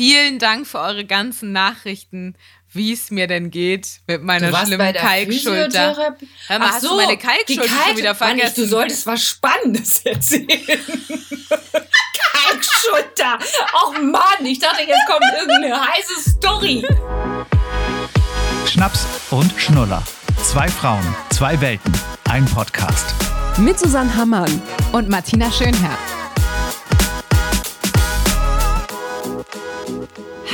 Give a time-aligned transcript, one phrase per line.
[0.00, 2.34] Vielen Dank für eure ganzen Nachrichten,
[2.72, 5.94] wie es mir denn geht mit meiner schlimmen Kalkschulter.
[6.46, 8.46] Hör mal, Ach hast so, du meine Kalkschulter Kalk schon wieder vergessen?
[8.46, 10.48] Mann, du solltest was Spannendes erzählen.
[12.32, 13.38] Kalkschulter.
[13.74, 16.82] Och Mann, ich dachte, jetzt kommt irgendeine heiße Story.
[18.64, 20.02] Schnaps und Schnuller.
[20.42, 21.92] Zwei Frauen, zwei Welten,
[22.30, 23.14] ein Podcast.
[23.58, 24.62] Mit Susanne Hammann
[24.92, 25.98] und Martina Schönherr.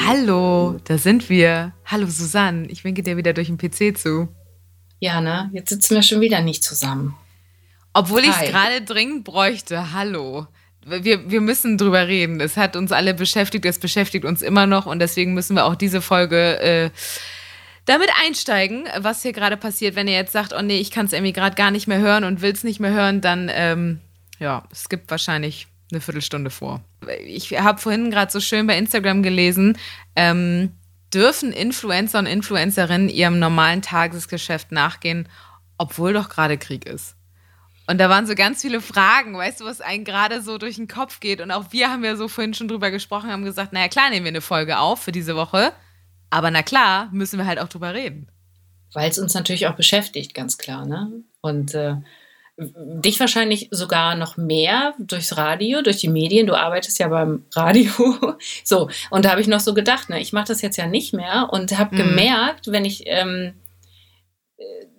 [0.07, 1.73] Hallo, da sind wir.
[1.85, 4.29] Hallo Susanne, ich winke dir wieder durch den PC zu.
[5.01, 5.51] Ja, ne?
[5.53, 7.17] Jetzt sitzen wir schon wieder nicht zusammen.
[7.93, 9.93] Obwohl ich es gerade dringend bräuchte.
[9.93, 10.47] Hallo.
[10.85, 12.41] Wir, wir müssen drüber reden.
[12.41, 15.75] Es hat uns alle beschäftigt, es beschäftigt uns immer noch und deswegen müssen wir auch
[15.75, 16.91] diese Folge äh,
[17.87, 19.97] damit einsteigen, was hier gerade passiert.
[19.97, 22.23] Wenn ihr jetzt sagt, oh nee, ich kann es irgendwie gerade gar nicht mehr hören
[22.23, 24.01] und will es nicht mehr hören, dann ähm,
[24.39, 26.83] ja, es gibt wahrscheinlich eine Viertelstunde vor.
[27.25, 29.79] Ich habe vorhin gerade so schön bei Instagram gelesen,
[30.17, 30.73] ähm,
[31.15, 35.29] dürfen Influencer und Influencerinnen ihrem normalen Tagesgeschäft nachgehen,
[35.79, 37.17] obwohl doch gerade Krieg ist.
[37.89, 40.89] Und da waren so ganz viele Fragen, weißt du, was einem gerade so durch den
[40.89, 41.41] Kopf geht.
[41.41, 44.25] Und auch wir haben ja so vorhin schon drüber gesprochen, haben gesagt, naja, klar nehmen
[44.25, 45.73] wir eine Folge auf für diese Woche.
[46.29, 48.29] Aber na klar, müssen wir halt auch drüber reden.
[48.93, 51.13] Weil es uns natürlich auch beschäftigt, ganz klar, ne?
[51.41, 51.97] Und äh,
[52.59, 56.47] dich wahrscheinlich sogar noch mehr durchs Radio, durch die Medien.
[56.47, 57.91] Du arbeitest ja beim Radio.
[58.65, 61.13] So, und da habe ich noch so gedacht, ne, ich mache das jetzt ja nicht
[61.13, 61.99] mehr und habe mhm.
[61.99, 63.55] gemerkt, wenn ich ähm,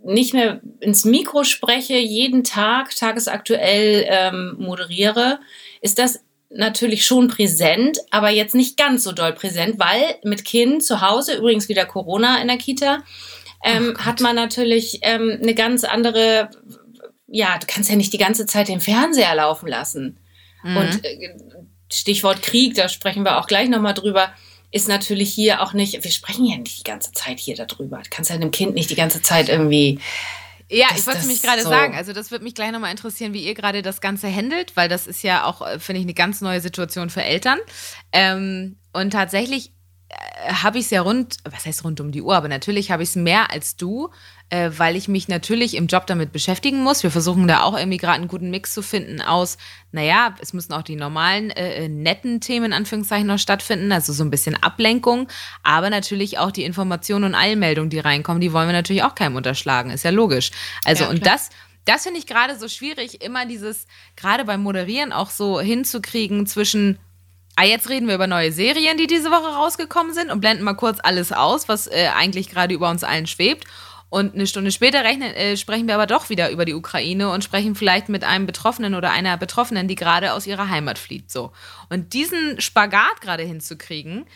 [0.03, 5.39] nicht mehr ins Mikro spreche, jeden Tag tagesaktuell ähm, moderiere,
[5.81, 10.83] ist das natürlich schon präsent, aber jetzt nicht ganz so doll präsent, weil mit Kind
[10.83, 13.03] zu Hause, übrigens wieder Corona in der Kita,
[13.63, 16.49] ähm, hat man natürlich ähm, eine ganz andere
[17.27, 20.19] ja, du kannst ja nicht die ganze Zeit den Fernseher laufen lassen.
[20.63, 20.77] Mhm.
[20.77, 21.35] Und äh,
[21.91, 24.33] Stichwort Krieg, da sprechen wir auch gleich nochmal drüber,
[24.71, 27.97] ist natürlich hier auch nicht, wir sprechen ja nicht die ganze Zeit hier darüber.
[27.97, 29.99] Du kannst ja einem Kind nicht die ganze Zeit irgendwie.
[30.69, 33.33] Ja, das, ich wollte mich gerade so sagen, also das würde mich gleich nochmal interessieren,
[33.33, 36.13] wie ihr gerade das Ganze handelt, weil das ist ja auch, äh, finde ich, eine
[36.13, 37.59] ganz neue Situation für Eltern.
[38.11, 39.71] Ähm, und tatsächlich
[40.47, 43.09] habe ich es ja rund, was heißt rund um die Uhr, aber natürlich habe ich
[43.09, 44.09] es mehr als du,
[44.49, 47.03] äh, weil ich mich natürlich im Job damit beschäftigen muss.
[47.03, 49.57] Wir versuchen da auch irgendwie gerade einen guten Mix zu finden aus,
[49.91, 54.13] naja, es müssen auch die normalen, äh, äh, netten Themen in Anführungszeichen noch stattfinden, also
[54.13, 55.27] so ein bisschen Ablenkung,
[55.63, 59.35] aber natürlich auch die Informationen und Eilmeldungen, die reinkommen, die wollen wir natürlich auch keinem
[59.35, 60.51] unterschlagen, ist ja logisch.
[60.85, 61.49] Also ja, und das
[61.87, 63.87] das finde ich gerade so schwierig, immer dieses,
[64.17, 66.99] gerade beim Moderieren auch so hinzukriegen zwischen
[67.59, 70.75] Ah, jetzt reden wir über neue Serien, die diese Woche rausgekommen sind und blenden mal
[70.75, 73.65] kurz alles aus, was äh, eigentlich gerade über uns allen schwebt.
[74.09, 77.43] Und eine Stunde später rechnen, äh, sprechen wir aber doch wieder über die Ukraine und
[77.43, 81.31] sprechen vielleicht mit einem Betroffenen oder einer Betroffenen, die gerade aus ihrer Heimat flieht.
[81.31, 81.51] So.
[81.89, 84.27] Und diesen Spagat gerade hinzukriegen,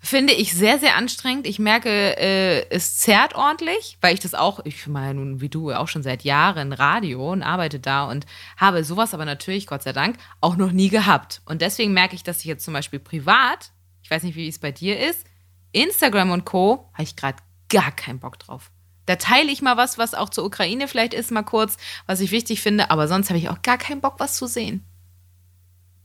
[0.00, 1.46] finde ich sehr, sehr anstrengend.
[1.46, 5.72] Ich merke, äh, es zerrt ordentlich, weil ich das auch, ich meine nun wie du
[5.72, 8.26] auch schon seit Jahren Radio und arbeite da und
[8.56, 11.42] habe sowas aber natürlich, Gott sei Dank, auch noch nie gehabt.
[11.44, 13.72] Und deswegen merke ich, dass ich jetzt zum Beispiel privat,
[14.02, 15.26] ich weiß nicht, wie es bei dir ist,
[15.72, 16.88] Instagram und Co.
[16.92, 17.38] habe ich gerade
[17.68, 18.70] gar keinen Bock drauf.
[19.06, 21.76] Da teile ich mal was, was auch zur Ukraine vielleicht ist, mal kurz,
[22.06, 24.84] was ich wichtig finde, aber sonst habe ich auch gar keinen Bock, was zu sehen.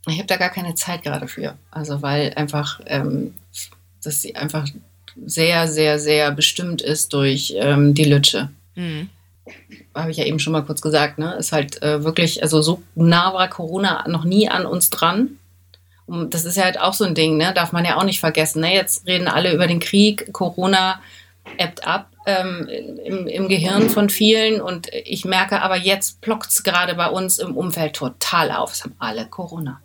[0.08, 1.58] Ich habe da gar keine Zeit gerade für.
[1.72, 3.36] Also, weil einfach ähm,
[4.06, 4.68] dass sie einfach
[5.26, 8.50] sehr, sehr, sehr bestimmt ist durch ähm, die Lütsche.
[8.76, 9.10] Mhm.
[9.94, 11.36] Habe ich ja eben schon mal kurz gesagt, ne?
[11.36, 15.38] Ist halt äh, wirklich, also so nah war Corona noch nie an uns dran.
[16.06, 17.54] Und das ist ja halt auch so ein Ding, ne?
[17.54, 18.62] Darf man ja auch nicht vergessen.
[18.62, 18.74] Ne?
[18.74, 21.00] Jetzt reden alle über den Krieg, Corona
[21.58, 22.68] ebbt ab ähm,
[23.04, 27.38] im, im Gehirn von vielen und ich merke aber jetzt plockt es gerade bei uns
[27.38, 28.74] im Umfeld total auf.
[28.74, 29.82] Es haben alle Corona.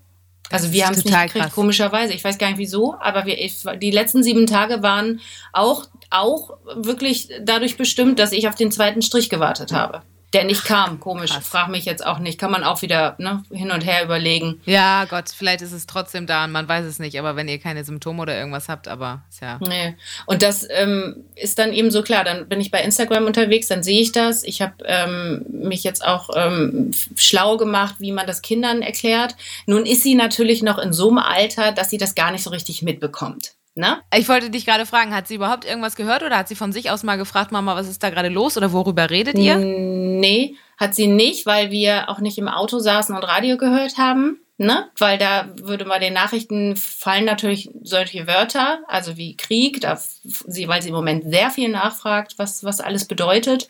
[0.50, 1.54] Also wir haben es nicht gekriegt, krass.
[1.54, 2.14] komischerweise.
[2.14, 3.36] Ich weiß gar nicht wieso, aber wir,
[3.78, 5.20] die letzten sieben Tage waren
[5.52, 10.02] auch, auch wirklich dadurch bestimmt, dass ich auf den zweiten Strich gewartet habe
[10.32, 11.00] der nicht kam.
[11.00, 11.30] Komisch.
[11.30, 11.48] Krass.
[11.48, 12.38] Frag mich jetzt auch nicht.
[12.38, 14.60] Kann man auch wieder ne, hin und her überlegen.
[14.66, 17.18] Ja, Gott, vielleicht ist es trotzdem da und man weiß es nicht.
[17.18, 19.58] Aber wenn ihr keine Symptome oder irgendwas habt, aber ist ja.
[19.66, 19.96] Nee.
[20.26, 22.24] Und das ähm, ist dann eben so klar.
[22.24, 24.42] Dann bin ich bei Instagram unterwegs, dann sehe ich das.
[24.44, 29.34] Ich habe ähm, mich jetzt auch ähm, schlau gemacht, wie man das Kindern erklärt.
[29.66, 32.50] Nun ist sie natürlich noch in so einem Alter, dass sie das gar nicht so
[32.50, 33.52] richtig mitbekommt.
[33.78, 34.02] Ne?
[34.12, 36.90] Ich wollte dich gerade fragen, hat sie überhaupt irgendwas gehört oder hat sie von sich
[36.90, 39.54] aus mal gefragt, Mama, was ist da gerade los oder worüber redet ihr?
[39.54, 44.40] Nee, hat sie nicht, weil wir auch nicht im Auto saßen und Radio gehört haben.
[44.56, 44.88] Ne?
[44.98, 49.80] Weil da würde bei den Nachrichten fallen natürlich solche Wörter, also wie Krieg,
[50.24, 53.68] sie, weil sie im Moment sehr viel nachfragt, was, was alles bedeutet.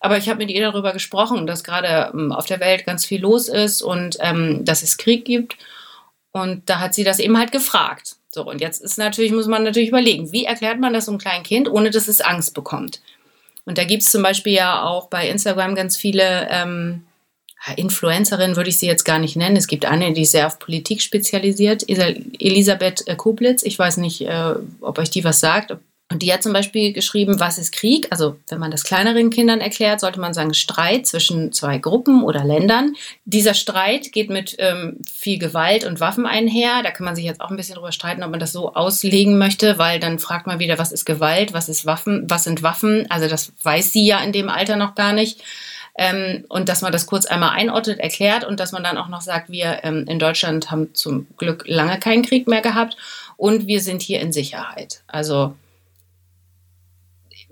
[0.00, 3.20] Aber ich habe mit ihr darüber gesprochen, dass gerade ähm, auf der Welt ganz viel
[3.20, 5.56] los ist und ähm, dass es Krieg gibt.
[6.32, 9.62] Und da hat sie das eben halt gefragt So, und jetzt ist natürlich, muss man
[9.62, 13.00] natürlich überlegen, wie erklärt man das einem kleinen Kind, ohne dass es Angst bekommt.
[13.64, 17.04] Und da gibt es zum Beispiel ja auch bei Instagram ganz viele ähm,
[17.76, 19.54] Influencerinnen, würde ich sie jetzt gar nicht nennen.
[19.54, 23.62] Es gibt eine, die ist sehr auf Politik spezialisiert, Elisabeth äh, Koblitz.
[23.62, 25.76] Ich weiß nicht, äh, ob euch die was sagt,
[26.12, 28.08] und die hat zum Beispiel geschrieben, was ist Krieg?
[28.10, 32.44] Also wenn man das kleineren Kindern erklärt, sollte man sagen Streit zwischen zwei Gruppen oder
[32.44, 32.94] Ländern.
[33.24, 36.82] Dieser Streit geht mit ähm, viel Gewalt und Waffen einher.
[36.82, 39.38] Da kann man sich jetzt auch ein bisschen drüber streiten, ob man das so auslegen
[39.38, 43.10] möchte, weil dann fragt man wieder, was ist Gewalt, was ist Waffen, was sind Waffen?
[43.10, 45.42] Also das weiß sie ja in dem Alter noch gar nicht.
[45.96, 49.22] Ähm, und dass man das kurz einmal einordnet, erklärt und dass man dann auch noch
[49.22, 52.96] sagt, wir ähm, in Deutschland haben zum Glück lange keinen Krieg mehr gehabt
[53.36, 55.02] und wir sind hier in Sicherheit.
[55.06, 55.54] Also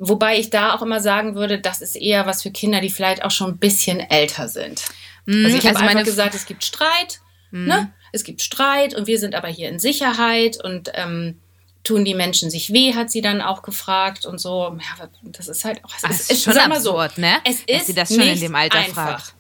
[0.05, 3.25] Wobei ich da auch immer sagen würde, das ist eher was für Kinder, die vielleicht
[3.25, 4.85] auch schon ein bisschen älter sind.
[5.27, 7.21] Mhm, also ich habe also einfach gesagt, es gibt Streit,
[7.53, 7.67] mhm.
[7.67, 7.93] ne?
[8.11, 11.41] Es gibt Streit und wir sind aber hier in Sicherheit und ähm,
[11.85, 14.77] tun die Menschen sich weh, hat sie dann auch gefragt und so.
[14.77, 17.37] Ja, das ist halt auch, es Ach, ist, ist schon absurd, so, ne?
[17.45, 19.21] Es ist Dass sie das schon in dem Alter einfach.
[19.21, 19.35] fragt.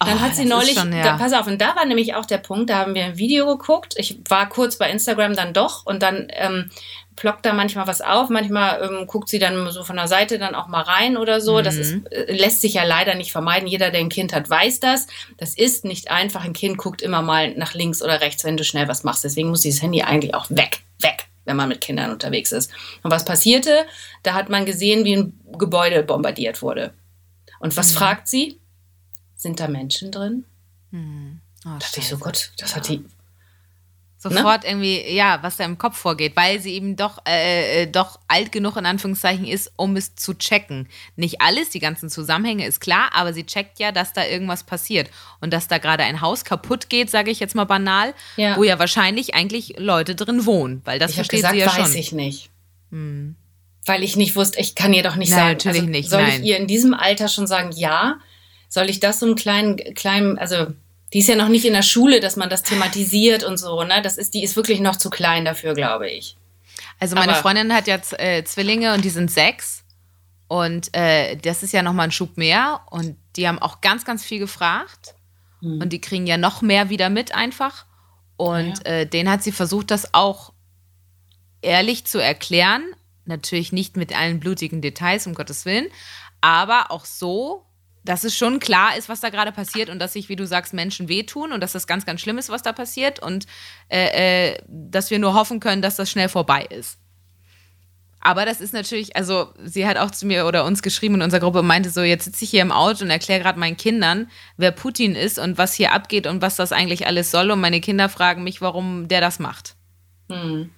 [0.00, 1.02] Dann oh, hat sie neulich, schon, ja.
[1.04, 3.46] da, pass auf, und da war nämlich auch der Punkt, da haben wir ein Video
[3.46, 3.94] geguckt.
[3.98, 6.70] Ich war kurz bei Instagram dann doch und dann ähm,
[7.16, 10.54] plockt da manchmal was auf, manchmal ähm, guckt sie dann so von der Seite dann
[10.54, 11.58] auch mal rein oder so.
[11.58, 11.64] Mhm.
[11.64, 12.06] Das ist, mhm.
[12.10, 13.66] äh, lässt sich ja leider nicht vermeiden.
[13.66, 15.06] Jeder, der ein Kind hat, weiß das.
[15.38, 16.44] Das ist nicht einfach.
[16.44, 19.24] Ein Kind guckt immer mal nach links oder rechts, wenn du schnell was machst.
[19.24, 22.70] Deswegen muss dieses Handy eigentlich auch weg, weg, wenn man mit Kindern unterwegs ist.
[23.02, 23.86] Und was passierte?
[24.22, 26.92] Da hat man gesehen, wie ein Gebäude bombardiert wurde.
[27.58, 27.96] Und was mhm.
[27.96, 28.60] fragt sie?
[29.34, 30.44] Sind da Menschen drin?
[30.90, 31.40] Mhm.
[31.64, 32.76] Oh, da dachte ich so, Gott, das ja.
[32.76, 33.04] hat die
[34.30, 34.70] sofort ne?
[34.70, 38.52] irgendwie, ja, was da im Kopf vorgeht, weil sie eben doch, äh, äh, doch alt
[38.52, 40.88] genug in Anführungszeichen ist, um es zu checken.
[41.16, 45.10] Nicht alles, die ganzen Zusammenhänge ist klar, aber sie checkt ja, dass da irgendwas passiert
[45.40, 48.56] und dass da gerade ein Haus kaputt geht, sage ich jetzt mal banal, ja.
[48.56, 51.74] wo ja wahrscheinlich eigentlich Leute drin wohnen, weil das ich versteht gesagt, sie ja weiß
[51.74, 51.84] schon.
[51.84, 52.50] weiß ich nicht.
[52.90, 53.36] Hm.
[53.84, 55.52] Weil ich nicht wusste, ich kann ihr doch nicht Nein, sagen.
[55.52, 56.10] Natürlich also, nicht.
[56.10, 56.42] Soll Nein.
[56.42, 58.18] ich ihr in diesem Alter schon sagen, ja?
[58.68, 60.66] Soll ich das so einem kleinen, kleinen, also
[61.12, 64.02] die ist ja noch nicht in der Schule, dass man das thematisiert und so, ne?
[64.02, 66.36] Das ist, die ist wirklich noch zu klein dafür, glaube ich.
[66.98, 69.84] Also meine Aber Freundin hat jetzt äh, Zwillinge und die sind sechs.
[70.48, 72.80] Und äh, das ist ja nochmal ein Schub mehr.
[72.90, 75.14] Und die haben auch ganz, ganz viel gefragt.
[75.60, 75.82] Mhm.
[75.82, 77.84] Und die kriegen ja noch mehr wieder mit einfach.
[78.36, 78.92] Und ja.
[78.92, 80.52] äh, denen hat sie versucht, das auch
[81.62, 82.82] ehrlich zu erklären.
[83.24, 85.88] Natürlich nicht mit allen blutigen Details, um Gottes Willen.
[86.40, 87.65] Aber auch so,
[88.06, 90.72] dass es schon klar ist, was da gerade passiert und dass sich, wie du sagst,
[90.72, 93.46] Menschen wehtun und dass das ganz, ganz schlimm ist, was da passiert und
[93.88, 96.98] äh, äh, dass wir nur hoffen können, dass das schnell vorbei ist.
[98.20, 101.40] Aber das ist natürlich, also sie hat auch zu mir oder uns geschrieben in unserer
[101.40, 104.28] Gruppe und meinte so, jetzt sitze ich hier im Auto und erkläre gerade meinen Kindern,
[104.56, 107.50] wer Putin ist und was hier abgeht und was das eigentlich alles soll.
[107.52, 109.76] Und meine Kinder fragen mich, warum der das macht.
[110.28, 110.70] Hm.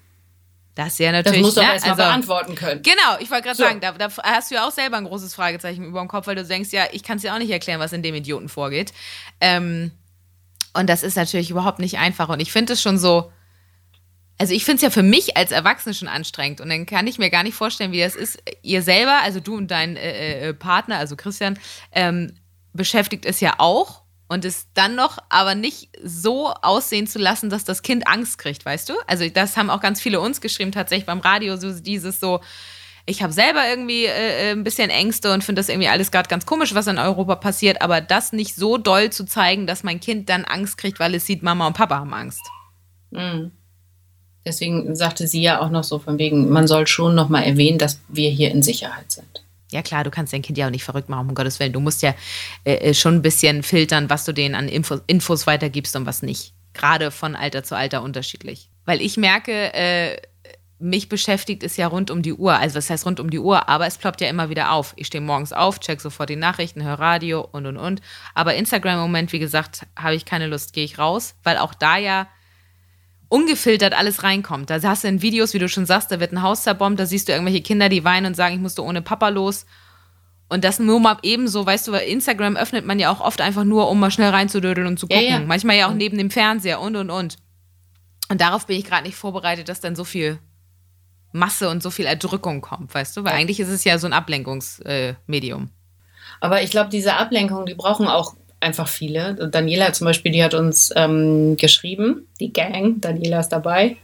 [0.79, 1.41] Das ist ja natürlich.
[1.41, 1.73] Das musst du ne?
[1.73, 2.83] erstmal also, beantworten können.
[2.85, 3.65] Genau, ich wollte gerade so.
[3.65, 6.37] sagen, da, da, hast du ja auch selber ein großes Fragezeichen über dem Kopf, weil
[6.37, 8.93] du denkst, ja, ich kann es dir auch nicht erklären, was in dem Idioten vorgeht.
[9.41, 9.91] Ähm,
[10.75, 12.29] und das ist natürlich überhaupt nicht einfach.
[12.29, 13.33] Und ich finde es schon so.
[14.39, 17.19] Also ich finde es ja für mich als Erwachsene schon anstrengend und dann kann ich
[17.19, 18.41] mir gar nicht vorstellen, wie das ist.
[18.63, 21.59] Ihr selber, also du und dein äh, äh Partner, also Christian,
[21.91, 22.37] ähm,
[22.73, 27.65] beschäftigt es ja auch und es dann noch aber nicht so aussehen zu lassen, dass
[27.65, 28.95] das Kind Angst kriegt, weißt du?
[29.07, 32.41] Also das haben auch ganz viele uns geschrieben, tatsächlich beim Radio, so dieses so,
[33.07, 36.29] ich habe selber irgendwie äh, äh ein bisschen Ängste und finde das irgendwie alles gerade
[36.29, 39.99] ganz komisch, was in Europa passiert, aber das nicht so doll zu zeigen, dass mein
[39.99, 42.43] Kind dann Angst kriegt, weil es sieht, Mama und Papa haben Angst.
[43.11, 43.53] Mhm.
[44.45, 47.79] Deswegen sagte sie ja auch noch so von wegen, man soll schon noch mal erwähnen,
[47.79, 49.43] dass wir hier in Sicherheit sind.
[49.71, 51.73] Ja klar, du kannst dein Kind ja auch nicht verrückt machen, um Gottes Willen.
[51.73, 52.15] Du musst ja
[52.65, 56.23] äh, äh, schon ein bisschen filtern, was du denen an Infos, Infos weitergibst und was
[56.23, 56.55] nicht.
[56.73, 58.71] Gerade von Alter zu Alter unterschiedlich.
[58.85, 60.17] Weil ich merke, äh,
[60.79, 62.57] mich beschäftigt es ja rund um die Uhr.
[62.57, 63.69] Also was heißt rund um die Uhr?
[63.69, 64.95] Aber es ploppt ja immer wieder auf.
[64.97, 68.01] Ich stehe morgens auf, check sofort die Nachrichten, höre Radio und und und.
[68.35, 71.75] Aber Instagram im Moment, wie gesagt, habe ich keine Lust, gehe ich raus, weil auch
[71.75, 72.29] da ja
[73.29, 74.71] ungefiltert alles reinkommt.
[74.71, 77.07] Da hast du in Videos, wie du schon sagst, da wird ein Haus zerbombt, da
[77.07, 79.67] siehst du irgendwelche Kinder, die weinen und sagen, ich musste ohne Papa los.
[80.49, 83.65] Und das nur mal ebenso, weißt du, weil Instagram öffnet man ja auch oft einfach
[83.65, 85.23] nur, um mal schnell reinzudödeln und zu gucken.
[85.23, 85.41] Ja, ja.
[85.41, 87.37] Manchmal ja auch neben dem Fernseher und und und.
[88.31, 90.39] Und darauf bin ich gerade nicht vorbereitet, dass dann so viel
[91.33, 93.25] Masse und so viel Erdrückung kommt, weißt du?
[93.25, 93.39] Weil ja.
[93.39, 95.65] eigentlich ist es ja so ein Ablenkungsmedium.
[95.65, 95.69] Äh,
[96.41, 99.49] Aber ich glaube, diese Ablenkung, die brauchen auch einfach viele.
[99.51, 103.97] Daniela zum Beispiel, die hat uns ähm, geschrieben, die Gang, Daniela ist dabei.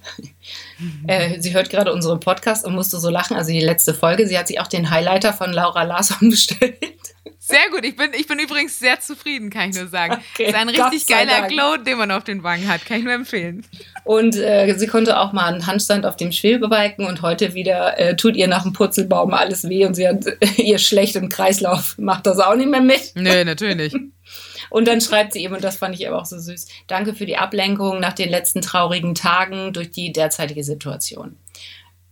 [0.78, 1.08] Mhm.
[1.08, 4.26] äh, sie hört gerade unseren Podcast und musste so lachen, also die letzte Folge.
[4.26, 6.78] Sie hat sich auch den Highlighter von Laura Larsson bestellt.
[7.46, 7.84] Sehr gut.
[7.84, 10.22] Ich bin, ich bin übrigens sehr zufrieden, kann ich nur sagen.
[10.34, 11.48] Okay, ist ein richtig geiler Dank.
[11.50, 12.86] Glow, den man auf den Wangen hat.
[12.86, 13.64] Kann ich nur empfehlen.
[14.04, 18.16] Und äh, sie konnte auch mal einen Handstand auf dem Schwebebalken und heute wieder äh,
[18.16, 20.24] tut ihr nach dem Purzelbaum alles weh und sie hat
[20.56, 21.96] ihr schlecht im Kreislauf.
[21.98, 23.12] Macht das auch nicht mehr mit.
[23.14, 23.96] Nö, natürlich nicht.
[24.70, 27.26] Und dann schreibt sie eben, und das fand ich aber auch so süß, danke für
[27.26, 31.36] die Ablenkung nach den letzten traurigen Tagen durch die derzeitige Situation.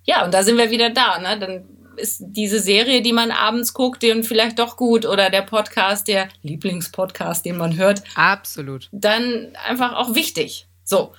[0.05, 1.19] Ja, und da sind wir wieder da.
[1.19, 1.39] Ne?
[1.39, 1.65] Dann
[1.97, 6.29] ist diese Serie, die man abends guckt, den vielleicht doch gut oder der Podcast, der
[6.43, 8.03] Lieblingspodcast, den man hört.
[8.15, 8.89] Absolut.
[8.93, 10.67] Dann einfach auch wichtig.
[10.85, 11.15] So,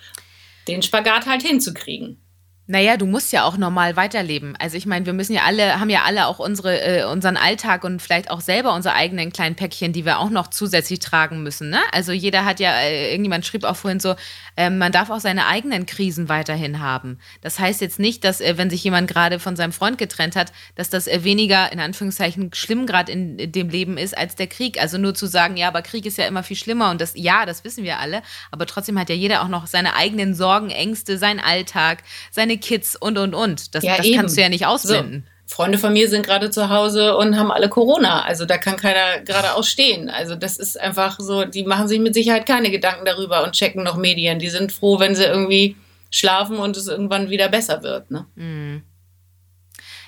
[0.68, 2.23] den Spagat halt hinzukriegen.
[2.66, 4.56] Naja, du musst ja auch normal weiterleben.
[4.58, 7.84] Also ich meine, wir müssen ja alle, haben ja alle auch unsere, äh, unseren Alltag
[7.84, 11.70] und vielleicht auch selber unsere eigenen kleinen Päckchen, die wir auch noch zusätzlich tragen müssen.
[11.70, 11.80] Ne?
[11.92, 14.16] Also jeder hat ja, äh, irgendjemand schrieb auch vorhin so,
[14.56, 17.20] äh, man darf auch seine eigenen Krisen weiterhin haben.
[17.42, 20.54] Das heißt jetzt nicht, dass äh, wenn sich jemand gerade von seinem Freund getrennt hat,
[20.76, 24.48] dass das äh, weniger in Anführungszeichen schlimm gerade in, in, dem Leben ist als der
[24.48, 24.80] Krieg.
[24.80, 27.46] Also nur zu sagen, ja, aber Krieg ist ja immer viel schlimmer und das, ja,
[27.46, 28.22] das wissen wir alle.
[28.52, 32.58] Aber trotzdem hat ja jeder auch noch seine eigenen Sorgen, Ängste, seinen Alltag, seine kleine
[32.58, 33.76] Kids und und und.
[33.76, 35.26] Das, ja, das kannst du ja nicht ausblenden.
[35.26, 35.56] So.
[35.56, 38.24] Freunde von mir sind gerade zu Hause und haben alle Corona.
[38.24, 40.10] Also da kann keiner gerade ausstehen.
[40.10, 43.84] Also das ist einfach so, die machen sich mit Sicherheit keine Gedanken darüber und checken
[43.84, 44.40] noch Medien.
[44.40, 45.76] Die sind froh, wenn sie irgendwie
[46.10, 48.10] schlafen und es irgendwann wieder besser wird.
[48.10, 48.26] Ne?
[48.36, 48.84] Mhm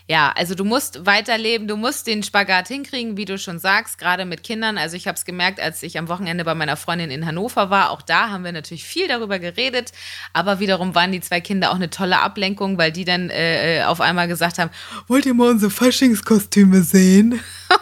[0.07, 4.25] ja, also du musst weiterleben, du musst den Spagat hinkriegen, wie du schon sagst, gerade
[4.25, 4.77] mit Kindern.
[4.77, 7.89] Also ich habe es gemerkt, als ich am Wochenende bei meiner Freundin in Hannover war.
[7.89, 9.93] Auch da haben wir natürlich viel darüber geredet.
[10.31, 13.83] Aber wiederum waren die zwei Kinder auch eine tolle Ablenkung, weil die dann äh, äh
[13.83, 14.69] auf einmal gesagt haben,
[15.07, 17.41] wollt ihr mal unsere Faschingskostüme sehen?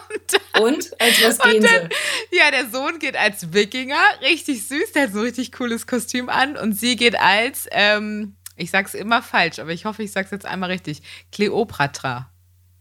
[0.58, 1.90] Und, und als was gehen dann,
[2.30, 2.38] sie?
[2.38, 6.28] Ja, der Sohn geht als Wikinger, richtig süß, der hat so ein richtig cooles Kostüm
[6.28, 6.56] an.
[6.56, 7.66] Und sie geht als...
[7.70, 11.02] Ähm, ich sag's immer falsch, aber ich hoffe, ich sag's jetzt einmal richtig.
[11.32, 12.30] Kleopatra.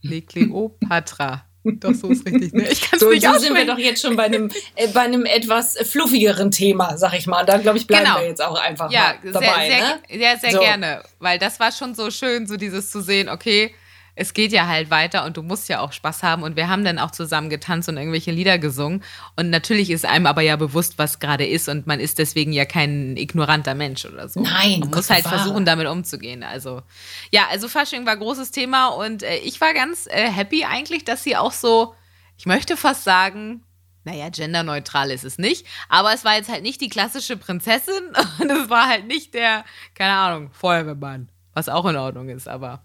[0.01, 1.45] Le Kleopatra.
[1.63, 2.53] Doch, so ist richtig.
[2.53, 2.67] Ne?
[2.69, 5.25] Ich kann's so, nicht so sind wir doch jetzt schon bei einem, äh, bei einem
[5.25, 7.45] etwas fluffigeren Thema, sag ich mal.
[7.45, 8.19] Da, glaube ich, bleiben genau.
[8.19, 9.69] wir jetzt auch einfach ja, mal dabei.
[9.69, 9.99] Sehr, ne?
[10.09, 10.59] sehr, sehr, sehr so.
[10.59, 11.03] gerne.
[11.19, 13.73] Weil das war schon so schön, so dieses zu sehen, okay,
[14.15, 16.43] es geht ja halt weiter und du musst ja auch Spaß haben.
[16.43, 19.03] Und wir haben dann auch zusammen getanzt und irgendwelche Lieder gesungen.
[19.35, 21.67] Und natürlich ist einem aber ja bewusst, was gerade ist.
[21.67, 24.41] Und man ist deswegen ja kein ignoranter Mensch oder so.
[24.41, 24.81] Nein.
[24.81, 26.43] Man muss halt versuchen, damit umzugehen.
[26.43, 26.83] Also,
[27.31, 28.89] ja, also Fasching war großes Thema.
[28.89, 31.95] Und äh, ich war ganz äh, happy eigentlich, dass sie auch so,
[32.37, 33.63] ich möchte fast sagen,
[34.03, 38.03] naja, genderneutral ist es nicht, aber es war jetzt halt nicht die klassische Prinzessin
[38.39, 39.63] und es war halt nicht der,
[39.95, 42.83] keine Ahnung, Feuerwehrmann, was auch in Ordnung ist, aber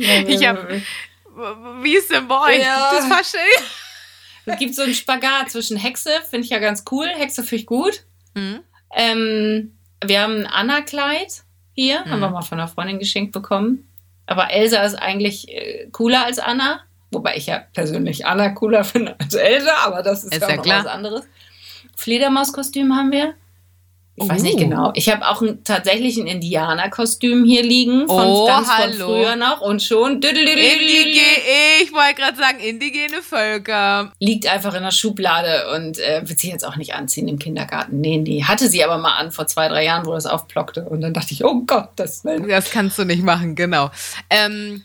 [0.00, 0.68] ich hab,
[1.82, 2.62] wie ist denn bei euch?
[2.62, 2.90] Ja.
[2.92, 3.64] Das Fasching?
[4.46, 7.06] Es gibt so einen Spagat zwischen Hexe, finde ich ja ganz cool.
[7.06, 8.04] Hexe finde ich gut.
[8.34, 8.60] Mhm.
[8.94, 11.42] Ähm, wir haben ein Anna-Kleid
[11.74, 12.10] hier, mhm.
[12.10, 13.88] haben wir mal von einer Freundin geschenkt bekommen.
[14.26, 16.80] Aber Elsa ist eigentlich äh, cooler als Anna.
[17.10, 20.56] Wobei ich ja persönlich Anna cooler finde als Elsa, aber das ist, ist ja, ja
[20.56, 21.24] noch was anderes.
[21.96, 23.34] Fledermauskostüm haben wir.
[24.22, 24.58] Ich weiß nicht oh.
[24.58, 24.92] genau.
[24.94, 28.92] Ich habe auch ein, tatsächlich ein Indianerkostüm hier liegen von oh, ganz hallo.
[28.92, 30.14] von früher noch und schon.
[30.14, 30.40] Indige,
[31.82, 34.12] ich wollte gerade sagen, indigene Völker.
[34.20, 38.00] Liegt einfach in der Schublade und äh, wird sie jetzt auch nicht anziehen im Kindergarten.
[38.00, 38.44] Nee, nee.
[38.44, 40.84] Hatte sie aber mal an vor zwei, drei Jahren, wo das aufplockte.
[40.84, 42.46] Und dann dachte ich, oh Gott, das will.
[42.48, 43.90] Das kannst du nicht machen, genau.
[44.28, 44.84] Ähm,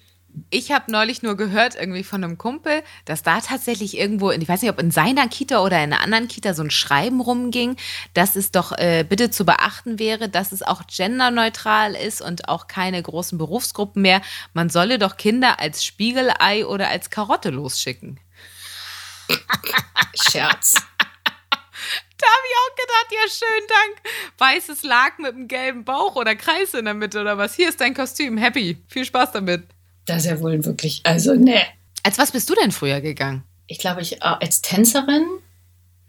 [0.49, 4.61] ich habe neulich nur gehört, irgendwie von einem Kumpel, dass da tatsächlich irgendwo, ich weiß
[4.61, 7.77] nicht, ob in seiner Kita oder in einer anderen Kita so ein Schreiben rumging,
[8.13, 12.67] dass es doch äh, bitte zu beachten wäre, dass es auch genderneutral ist und auch
[12.67, 14.21] keine großen Berufsgruppen mehr.
[14.53, 18.19] Man solle doch Kinder als Spiegelei oder als Karotte losschicken.
[20.29, 20.73] Scherz.
[22.17, 24.15] Da habe ich auch gedacht, ja, schön, Dank.
[24.37, 27.55] Weißes Lack mit einem gelben Bauch oder Kreis in der Mitte oder was.
[27.55, 28.37] Hier ist dein Kostüm.
[28.37, 28.77] Happy.
[28.87, 29.74] Viel Spaß damit.
[30.05, 31.61] Das ist ja wohl wirklich, also ne.
[32.03, 33.43] Als was bist du denn früher gegangen?
[33.67, 35.25] Ich glaube, ich äh, als Tänzerin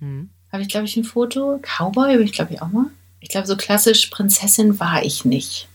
[0.01, 0.31] hm.
[0.53, 1.59] habe ich, glaube ich, ein Foto.
[1.63, 2.87] Cowboy habe ich, glaube ich, auch mal.
[3.21, 5.69] Ich glaube, so klassisch Prinzessin war ich nicht.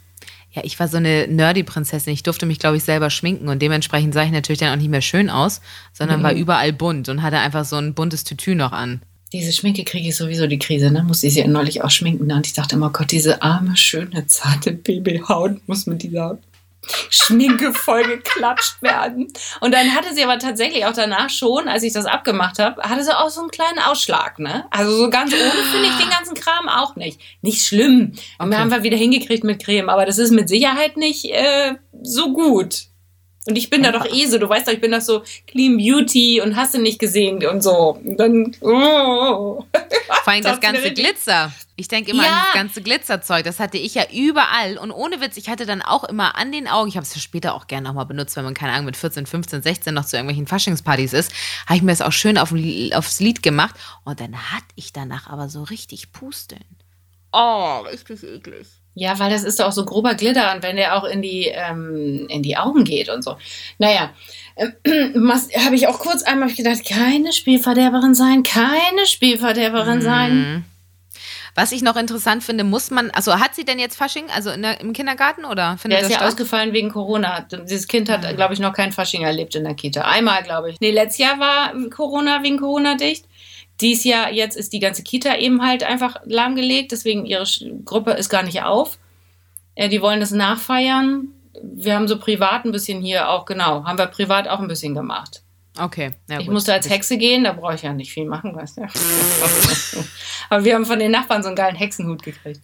[0.51, 2.13] Ja, ich war so eine Nerdy-Prinzessin.
[2.13, 4.89] Ich durfte mich, glaube ich, selber schminken und dementsprechend sah ich natürlich dann auch nicht
[4.89, 5.61] mehr schön aus,
[5.93, 6.23] sondern mhm.
[6.23, 9.01] war überall bunt und hatte einfach so ein buntes Tütü noch an.
[9.31, 11.03] Diese Schminke kriege ich sowieso die Krise, ne?
[11.03, 12.29] Muss ich sie neulich auch schminken.
[12.29, 16.37] Und ich dachte immer, oh Gott, diese arme, schöne, zarte Babyhaut muss mit dieser
[17.09, 19.31] Schminke voll geklatscht werden.
[19.59, 23.03] Und dann hatte sie aber tatsächlich auch danach schon, als ich das abgemacht habe, hatte
[23.03, 24.65] sie auch so einen kleinen Ausschlag, ne?
[24.71, 27.19] Also so ganz ohne finde ich den ganzen Kram auch nicht.
[27.41, 28.13] Nicht schlimm.
[28.39, 28.49] Und okay.
[28.51, 32.33] wir haben wir wieder hingekriegt mit Creme, aber das ist mit Sicherheit nicht äh, so
[32.33, 32.90] gut.
[33.47, 35.75] Und ich bin da doch eh so, du weißt doch, ich bin doch so Clean
[35.75, 37.99] Beauty und hast du nicht gesehen und so.
[38.03, 38.55] Und dann.
[38.61, 39.65] Oh.
[40.23, 41.51] Vor allem das ganze Glitzer.
[41.75, 42.29] Ich denke immer ja.
[42.29, 43.43] an das ganze Glitzerzeug.
[43.43, 44.77] Das hatte ich ja überall.
[44.77, 47.21] Und ohne Witz, ich hatte dann auch immer an den Augen, ich habe es ja
[47.21, 50.17] später auch gerne nochmal benutzt, wenn man, keine Ahnung, mit 14, 15, 16 noch zu
[50.17, 51.33] irgendwelchen Faschingspartys ist,
[51.65, 52.53] habe ich mir das auch schön auf,
[52.93, 53.75] aufs Lied gemacht.
[54.03, 56.63] Und dann hatte ich danach aber so richtig Pusteln.
[57.31, 58.67] Oh, richtig eklig.
[58.93, 61.47] Ja, weil das ist doch auch so grober Glitter und wenn der auch in die,
[61.47, 63.37] ähm, in die Augen geht und so.
[63.77, 64.11] Naja,
[64.55, 64.67] äh,
[65.65, 70.01] habe ich auch kurz einmal gedacht, keine Spielverderberin sein, keine Spielverderberin mhm.
[70.01, 70.65] sein.
[71.53, 74.79] Was ich noch interessant finde, muss man, also hat sie denn jetzt Fasching, also der,
[74.79, 76.29] im Kindergarten oder findet Der ist ja statt?
[76.29, 77.45] ausgefallen wegen Corona.
[77.69, 78.37] Dieses Kind hat, mhm.
[78.37, 80.01] glaube ich, noch kein Fasching erlebt in der Kita.
[80.01, 80.79] Einmal, glaube ich.
[80.79, 83.25] Nee, letztes Jahr war Corona wegen Corona dicht.
[83.81, 87.45] Dies Jahr, jetzt ist die ganze Kita eben halt einfach lahmgelegt, deswegen ihre
[87.83, 88.99] Gruppe ist gar nicht auf.
[89.75, 91.29] Äh, die wollen das nachfeiern.
[91.61, 94.93] Wir haben so privat ein bisschen hier auch, genau, haben wir privat auch ein bisschen
[94.93, 95.43] gemacht.
[95.79, 96.11] Okay.
[96.29, 96.53] Ja, ich gut.
[96.53, 98.81] musste als Hexe gehen, da brauche ich ja nicht viel machen, weißt du.
[100.49, 102.61] Aber wir haben von den Nachbarn so einen geilen Hexenhut gekriegt.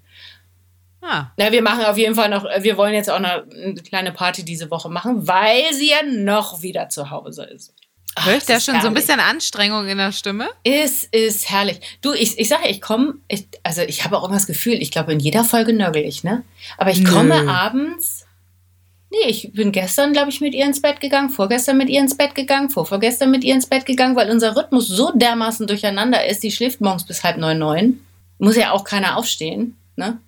[1.02, 1.28] Ah.
[1.38, 4.44] Ja, wir machen auf jeden Fall noch, wir wollen jetzt auch eine, eine kleine Party
[4.44, 7.74] diese Woche machen, weil sie ja noch wieder zu Hause ist.
[8.24, 8.82] Höre ich da schon herrlich.
[8.82, 10.50] so ein bisschen Anstrengung in der Stimme?
[10.64, 11.80] Es ist herrlich.
[12.02, 13.16] Du, ich, ich sage, ich komme,
[13.64, 16.44] also ich habe auch immer das Gefühl, ich glaube, in jeder Folge nörgel ich, ne?
[16.78, 17.50] Aber ich komme Nö.
[17.50, 18.26] abends.
[19.10, 22.18] Nee, ich bin gestern, glaube ich, mit ihr ins Bett gegangen, vorgestern mit ihr ins
[22.18, 26.44] Bett gegangen, vorvorgestern mit ihr ins Bett gegangen, weil unser Rhythmus so dermaßen durcheinander ist.
[26.44, 28.02] Die schläft morgens bis halb neun, neun.
[28.38, 30.20] Muss ja auch keiner aufstehen, ne?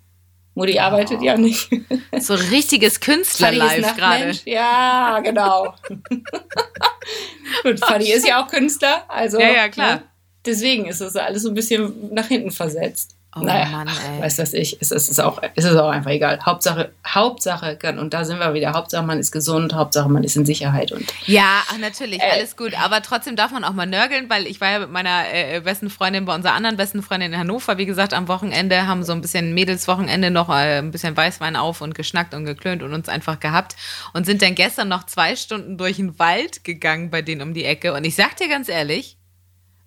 [0.54, 0.80] Mutti oh.
[0.80, 1.70] arbeitet ja nicht.
[2.18, 4.32] So richtiges Künstlerlife gerade.
[4.44, 5.74] Ja, genau.
[7.64, 9.40] Und Fanny ist ja auch Künstler, also.
[9.40, 9.96] Ja, ja, klar.
[9.96, 10.02] Ne?
[10.44, 13.16] Deswegen ist das alles so ein bisschen nach hinten versetzt.
[13.36, 14.22] Oh naja, Mann, ey.
[14.22, 14.76] Weiß das ich.
[14.80, 16.40] Es ist, auch, es ist auch einfach egal.
[16.44, 18.72] Hauptsache, Hauptsache, und da sind wir wieder.
[18.72, 19.72] Hauptsache, man ist gesund.
[19.72, 20.90] Hauptsache, man ist in Sicherheit.
[20.90, 22.74] Und, ja, ach, natürlich, äh, alles gut.
[22.82, 25.90] Aber trotzdem darf man auch mal nörgeln, weil ich war ja mit meiner äh, besten
[25.90, 29.20] Freundin bei unserer anderen besten Freundin in Hannover, wie gesagt, am Wochenende, haben so ein
[29.20, 33.38] bisschen Mädelswochenende noch äh, ein bisschen Weißwein auf und geschnackt und geklönt und uns einfach
[33.38, 33.76] gehabt
[34.12, 37.64] und sind dann gestern noch zwei Stunden durch den Wald gegangen bei denen um die
[37.64, 37.94] Ecke.
[37.94, 39.18] Und ich sag dir ganz ehrlich,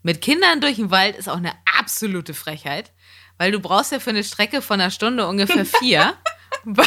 [0.01, 2.91] mit Kindern durch den Wald ist auch eine absolute Frechheit
[3.43, 6.13] weil du brauchst ja für eine Strecke von einer Stunde ungefähr vier.
[6.63, 6.85] weil,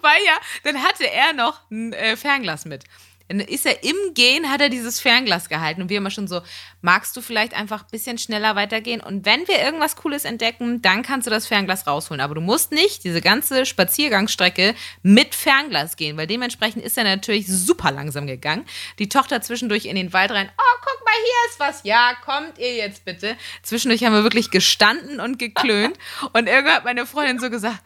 [0.00, 2.84] weil, ja, dann hatte er noch ein äh, Fernglas mit.
[3.28, 6.40] Dann ist er im Gehen, hat er dieses Fernglas gehalten und wir immer schon so,
[6.80, 11.02] magst du vielleicht einfach ein bisschen schneller weitergehen und wenn wir irgendwas Cooles entdecken, dann
[11.02, 12.20] kannst du das Fernglas rausholen.
[12.20, 17.46] Aber du musst nicht diese ganze Spaziergangsstrecke mit Fernglas gehen, weil dementsprechend ist er natürlich
[17.46, 18.66] super langsam gegangen.
[18.98, 21.80] Die Tochter zwischendurch in den Wald rein, oh, guck mal, hier ist was.
[21.84, 23.36] Ja, kommt ihr jetzt bitte.
[23.62, 25.98] Zwischendurch haben wir wirklich gestanden und geklönt
[26.32, 27.82] und irgendwann hat meine Freundin so gesagt,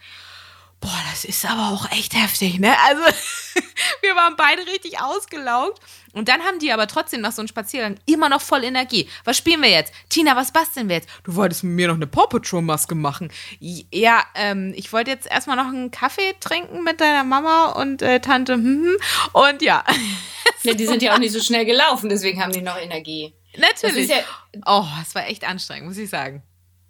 [0.86, 2.72] Boah, das ist aber auch echt heftig, ne?
[2.86, 3.02] Also,
[4.02, 5.80] wir waren beide richtig ausgelaugt.
[6.12, 9.08] Und dann haben die aber trotzdem nach so einem Spaziergang immer noch voll Energie.
[9.24, 9.92] Was spielen wir jetzt?
[10.10, 11.08] Tina, was basteln wir jetzt?
[11.24, 13.32] Du wolltest mit mir noch eine Paw Patrol Maske machen.
[13.58, 18.20] Ja, ähm, ich wollte jetzt erstmal noch einen Kaffee trinken mit deiner Mama und äh,
[18.20, 18.54] Tante.
[18.54, 18.96] Hm, hm.
[19.32, 19.82] Und ja.
[20.62, 20.74] ja.
[20.74, 23.34] Die sind ja auch nicht so schnell gelaufen, deswegen haben die noch Energie.
[23.56, 24.08] Natürlich.
[24.08, 24.22] Ja
[24.64, 26.42] oh, es war echt anstrengend, muss ich sagen.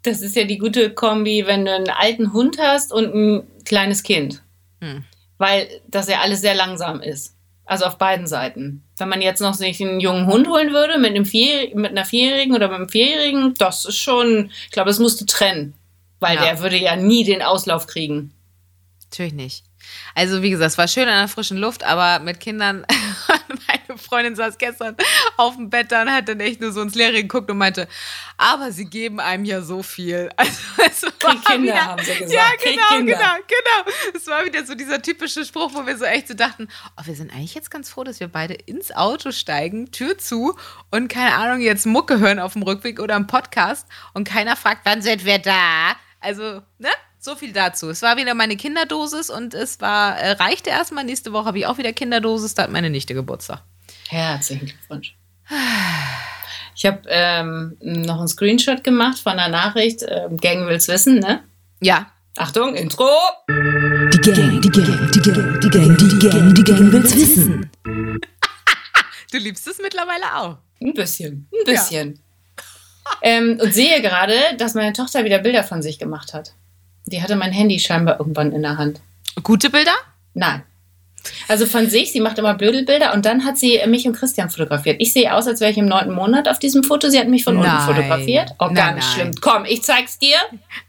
[0.07, 4.05] Das ist ja die gute Kombi, wenn du einen alten Hund hast und ein kleines
[4.05, 4.42] Kind.
[4.81, 5.05] Hm.
[5.37, 7.35] Weil das ja alles sehr langsam ist.
[7.64, 8.85] Also auf beiden Seiten.
[8.97, 12.05] Wenn man jetzt noch sich einen jungen Hund holen würde mit, einem Vier, mit einer
[12.05, 15.75] Vierjährigen oder mit einem Vierjährigen, das ist schon, ich glaube, es musste trennen.
[16.21, 16.45] Weil ja.
[16.45, 18.33] der würde ja nie den Auslauf kriegen.
[19.03, 19.65] Natürlich nicht.
[20.16, 22.87] Also wie gesagt, es war schön an der frischen Luft, aber mit Kindern,
[23.68, 24.96] meine Freundin saß gestern
[25.37, 27.87] auf dem Bett da und hat dann echt nur so ins Leere geguckt und meinte,
[28.38, 30.31] aber sie geben einem ja so viel.
[30.79, 32.33] Also, es war Kinder, wieder, haben sie gesagt.
[32.33, 33.96] Ja, genau, genau, genau.
[34.14, 37.14] Es war wieder so dieser typische Spruch, wo wir so echt so dachten, oh, wir
[37.14, 40.57] sind eigentlich jetzt ganz froh, dass wir beide ins Auto steigen, Tür zu
[40.90, 44.83] und keine Ahnung, jetzt Mucke hören auf dem Rückweg oder im Podcast und keiner fragt,
[44.85, 45.96] wann sind wir da?
[46.20, 46.90] Also, ne?
[47.27, 47.91] So viel dazu.
[47.91, 51.03] Es war wieder meine Kinderdosis und es war, äh, reichte erstmal.
[51.03, 53.65] Nächste Woche habe ich auch wieder Kinderdosis, da hat meine Nichte Geburtstag.
[54.09, 55.17] Herzlichen Glückwunsch.
[56.77, 60.05] Ich habe ähm, noch einen Screenshot gemacht von einer Nachricht.
[60.07, 61.43] Ähm, Gang will's wissen, ne?
[61.81, 62.12] Ja.
[62.37, 63.09] Achtung, Intro.
[63.49, 67.69] Die Gang, die Gang, die Gang, die Gang, die Gang, die Gang will's wissen.
[69.33, 70.59] du liebst es mittlerweile auch.
[70.81, 72.21] Ein bisschen, ein bisschen.
[72.55, 73.12] Ja.
[73.23, 76.53] ähm, und sehe gerade, dass meine Tochter wieder Bilder von sich gemacht hat.
[77.07, 79.01] Die hatte mein Handy scheinbar irgendwann in der Hand.
[79.42, 79.95] Gute Bilder?
[80.35, 80.62] Nein.
[81.49, 84.97] Also von sich, sie macht immer Blödelbilder und dann hat sie mich und Christian fotografiert.
[85.01, 87.09] Ich sehe aus, als wäre ich im neunten Monat auf diesem Foto.
[87.09, 87.71] Sie hat mich von nein.
[87.71, 88.51] unten fotografiert.
[88.59, 89.14] Oh, nein, ganz nein.
[89.14, 89.31] schlimm.
[89.40, 90.37] Komm, ich zeig's dir.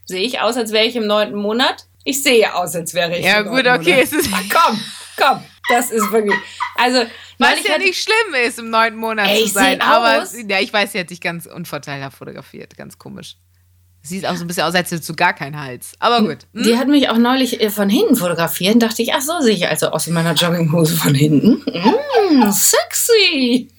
[0.05, 1.85] Sehe ich aus, als wäre ich im neunten Monat?
[2.03, 3.25] Ich sehe aus, als wäre ich.
[3.25, 3.67] Ja, gut, okay.
[3.67, 4.03] Monat.
[4.03, 4.79] Es ist komm,
[5.17, 5.43] komm.
[5.69, 6.37] Das ist wirklich.
[6.77, 7.03] Also,
[7.39, 9.81] was ja nicht schlimm ist, im neunten Monat Ey, zu sein.
[9.81, 12.77] Aber ja, ich weiß, sie hat sich ganz unvorteilhaft fotografiert.
[12.77, 13.35] Ganz komisch.
[14.07, 15.93] Sieht auch so ein bisschen aus, als hättest du gar keinen Hals.
[15.99, 16.39] Aber gut.
[16.53, 16.63] Hm?
[16.63, 19.53] Die hat mich auch neulich äh, von hinten fotografiert und dachte ich, ach so sehe
[19.53, 21.63] ich also aus in meiner Jogginghose von hinten.
[21.65, 23.69] Mm, sexy.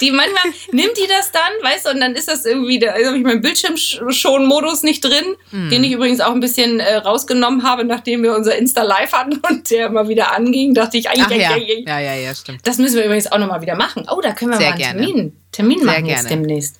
[0.00, 3.16] Die manchmal nimmt die das dann, weißt du, und dann ist das irgendwie, da habe
[3.16, 5.70] ich meinen Bildschirm-Schon-Modus nicht drin, mm.
[5.70, 9.40] den ich übrigens auch ein bisschen äh, rausgenommen habe, nachdem wir unser Insta Live hatten
[9.48, 11.56] und der mal wieder anging, dachte ich eigentlich, ja.
[11.56, 12.60] ja, ja, ja, stimmt.
[12.64, 14.06] Das müssen wir übrigens auch nochmal wieder machen.
[14.10, 15.06] Oh, da können wir Sehr mal einen gerne.
[15.06, 16.20] Termin, Termin Sehr machen gerne.
[16.20, 16.79] jetzt demnächst.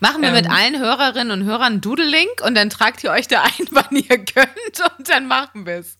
[0.00, 3.28] Machen wir ähm, mit allen Hörerinnen und Hörern einen Doodle-Link und dann tragt ihr euch
[3.28, 5.96] da ein, wann ihr könnt und dann machen wir es.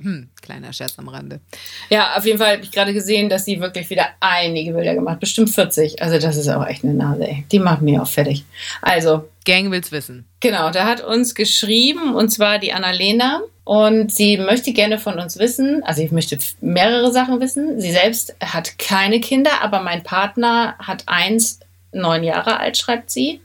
[0.00, 1.40] Hm, kleiner Scherz am Rande.
[1.88, 5.20] Ja, auf jeden Fall habe ich gerade gesehen, dass sie wirklich wieder einige Bilder gemacht
[5.20, 6.02] Bestimmt 40.
[6.02, 7.44] Also das ist auch echt eine Nase, ey.
[7.50, 8.44] Die macht mir auch fertig.
[8.82, 9.28] Also.
[9.44, 10.26] Gang will's wissen.
[10.40, 13.42] Genau, da hat uns geschrieben und zwar die Annalena.
[13.64, 17.80] Und sie möchte gerne von uns wissen, also ich möchte mehrere Sachen wissen.
[17.80, 23.40] Sie selbst hat keine Kinder, aber mein Partner hat eins, neun Jahre alt, schreibt sie.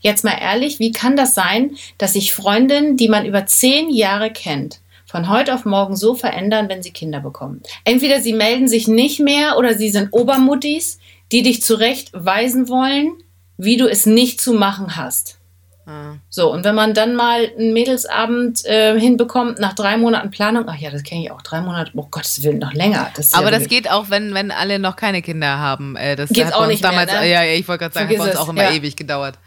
[0.00, 4.30] Jetzt mal ehrlich, wie kann das sein, dass sich Freundinnen, die man über zehn Jahre
[4.30, 7.62] kennt, von heute auf morgen so verändern, wenn sie Kinder bekommen?
[7.84, 10.98] Entweder sie melden sich nicht mehr oder sie sind Obermuttis,
[11.32, 13.12] die dich zurechtweisen wollen,
[13.56, 15.40] wie du es nicht zu machen hast.
[15.86, 16.14] Ah.
[16.28, 20.76] So, und wenn man dann mal einen Mädelsabend äh, hinbekommt, nach drei Monaten Planung, ach
[20.76, 23.10] ja, das kenne ich auch, drei Monate, oh Gottes Willen, noch länger.
[23.16, 25.96] Das Aber ja das geht auch, wenn, wenn alle noch keine Kinder haben.
[25.96, 27.30] Äh, das Geht's auch nicht damals, mehr, ne?
[27.30, 28.72] Ja, ich wollte gerade sagen, Vergiss hat bei uns auch immer ja.
[28.72, 29.38] ewig gedauert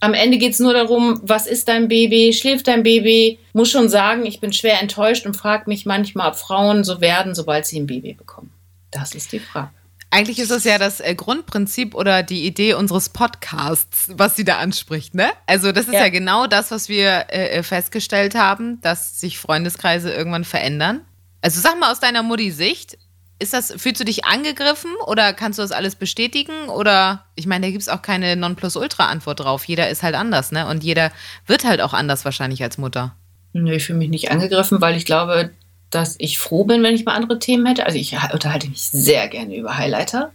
[0.00, 3.38] am Ende geht es nur darum, was ist dein Baby, schläft dein Baby.
[3.52, 7.34] Muss schon sagen, ich bin schwer enttäuscht und frage mich manchmal, ob Frauen so werden,
[7.34, 8.50] sobald sie ein Baby bekommen.
[8.90, 9.70] Das ist die Frage.
[10.10, 14.56] Eigentlich ist das ja das äh, Grundprinzip oder die Idee unseres Podcasts, was sie da
[14.56, 15.28] anspricht, ne?
[15.46, 19.38] Also das ist ja, ja genau das, was wir äh, äh, festgestellt haben, dass sich
[19.38, 21.02] Freundeskreise irgendwann verändern.
[21.42, 22.96] Also sag mal aus deiner Mutti-Sicht,
[23.38, 26.68] ist das, fühlst du dich angegriffen oder kannst du das alles bestätigen?
[26.68, 29.64] Oder ich meine, da gibt es auch keine Nonplusultra-Antwort drauf.
[29.64, 30.66] Jeder ist halt anders, ne?
[30.66, 31.12] Und jeder
[31.46, 33.14] wird halt auch anders wahrscheinlich als Mutter.
[33.52, 35.50] Nö, ich fühle mich nicht angegriffen, weil ich glaube,
[35.90, 37.86] dass ich froh bin, wenn ich mal andere Themen hätte.
[37.86, 40.32] Also ich unterhalte mich sehr gerne über Highlighter.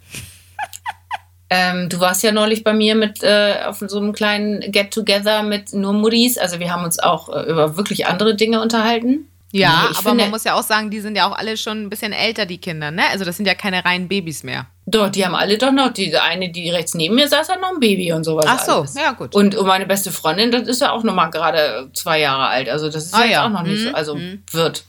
[1.49, 5.73] ähm, du warst ja neulich bei mir mit äh, auf so einem kleinen Get-Together mit
[5.73, 6.37] nur Muddis.
[6.37, 9.27] Also wir haben uns auch äh, über wirklich andere Dinge unterhalten.
[9.53, 11.83] Ja, nee, aber finde, man muss ja auch sagen, die sind ja auch alle schon
[11.83, 13.03] ein bisschen älter, die Kinder, ne?
[13.11, 14.65] Also das sind ja keine reinen Babys mehr.
[14.87, 17.71] Doch, die haben alle doch noch, die eine, die rechts neben mir saß, hat noch
[17.71, 18.45] ein Baby und sowas.
[18.47, 18.95] Ach so, alles.
[18.95, 19.35] ja gut.
[19.35, 22.67] Und, und meine beste Freundin, das ist ja auch noch mal gerade zwei Jahre alt.
[22.67, 23.89] Also das ist ah, ja, auch noch nicht mhm.
[23.89, 24.41] so, also mhm.
[24.51, 24.85] wird.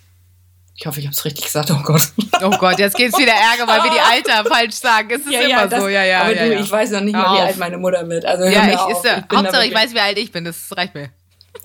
[0.76, 1.70] Ich hoffe, ich habe es richtig gesagt.
[1.70, 2.08] Oh Gott.
[2.42, 5.10] Oh Gott, jetzt geht's wieder Ärger, weil wir die Alter falsch sagen.
[5.10, 5.88] Es ist ja, immer ja, das, so.
[5.88, 8.24] Ja, ja, aber ja, du, ich weiß noch nicht mal, wie alt meine Mutter wird.
[8.24, 10.44] Also ja, ich, ist, ich Hauptsache, ich weiß, wie alt ich bin.
[10.44, 11.10] Das reicht mir.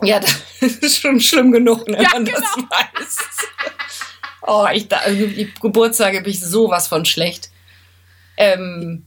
[0.01, 2.39] Ja, das ist schon schlimm genug, ne, wenn ja, man genau.
[2.39, 3.17] das weiß.
[4.41, 7.49] Oh, ich, da, also die Geburtstage bin ich sowas von schlecht.
[8.37, 9.05] Ähm,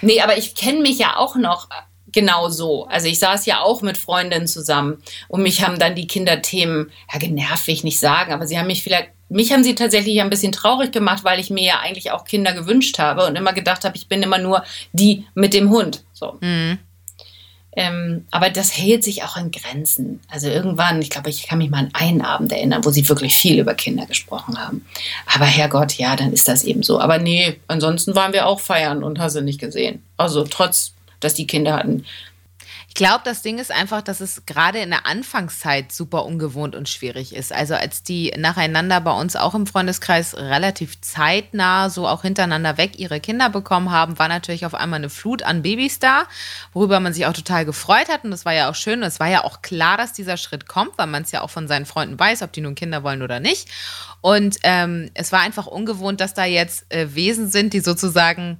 [0.00, 1.68] nee, aber ich kenne mich ja auch noch
[2.12, 2.86] genau so.
[2.86, 7.18] Also ich saß ja auch mit Freundinnen zusammen und mich haben dann die Kinderthemen, ja
[7.18, 10.30] genervt will ich nicht sagen, aber sie haben mich vielleicht, mich haben sie tatsächlich ein
[10.30, 13.84] bisschen traurig gemacht, weil ich mir ja eigentlich auch Kinder gewünscht habe und immer gedacht
[13.84, 16.04] habe, ich bin immer nur die mit dem Hund.
[16.12, 16.38] So.
[16.40, 16.78] Mhm.
[17.76, 20.20] Ähm, aber das hält sich auch in Grenzen.
[20.28, 23.36] Also irgendwann, ich glaube, ich kann mich mal an einen Abend erinnern, wo sie wirklich
[23.36, 24.84] viel über Kinder gesprochen haben.
[25.32, 27.00] Aber Herrgott, ja, dann ist das eben so.
[27.00, 30.02] Aber nee, ansonsten waren wir auch feiern und hast du nicht gesehen.
[30.16, 32.04] Also trotz, dass die Kinder hatten.
[32.90, 36.88] Ich glaube, das Ding ist einfach, dass es gerade in der Anfangszeit super ungewohnt und
[36.88, 37.52] schwierig ist.
[37.52, 42.98] Also als die nacheinander bei uns auch im Freundeskreis relativ zeitnah, so auch hintereinander weg
[42.98, 46.24] ihre Kinder bekommen haben, war natürlich auf einmal eine Flut an Babys da,
[46.72, 48.24] worüber man sich auch total gefreut hat.
[48.24, 49.04] Und das war ja auch schön.
[49.04, 51.68] Es war ja auch klar, dass dieser Schritt kommt, weil man es ja auch von
[51.68, 53.68] seinen Freunden weiß, ob die nun Kinder wollen oder nicht.
[54.20, 58.58] Und ähm, es war einfach ungewohnt, dass da jetzt äh, Wesen sind, die sozusagen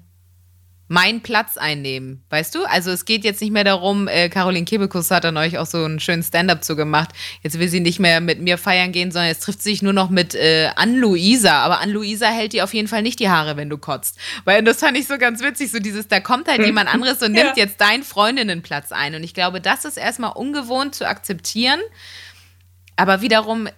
[0.91, 2.65] meinen Platz einnehmen, weißt du?
[2.65, 5.85] Also es geht jetzt nicht mehr darum, äh, Caroline Kebekus hat dann euch auch so
[5.85, 7.11] einen schönen Stand-up zu gemacht.
[7.45, 9.93] Jetzt will sie nicht mehr mit mir feiern gehen, sondern jetzt trifft sie sich nur
[9.93, 11.53] noch mit äh, Ann-Luisa.
[11.61, 14.19] Aber Ann-Luisa hält dir auf jeden Fall nicht die Haare, wenn du kotzt.
[14.45, 17.33] Weil das fand ich so ganz witzig, so dieses, da kommt halt jemand anderes und
[17.35, 17.65] nimmt ja.
[17.65, 19.15] jetzt deinen Freundinnenplatz ein.
[19.15, 21.79] Und ich glaube, das ist erstmal ungewohnt zu akzeptieren.
[22.97, 23.69] Aber wiederum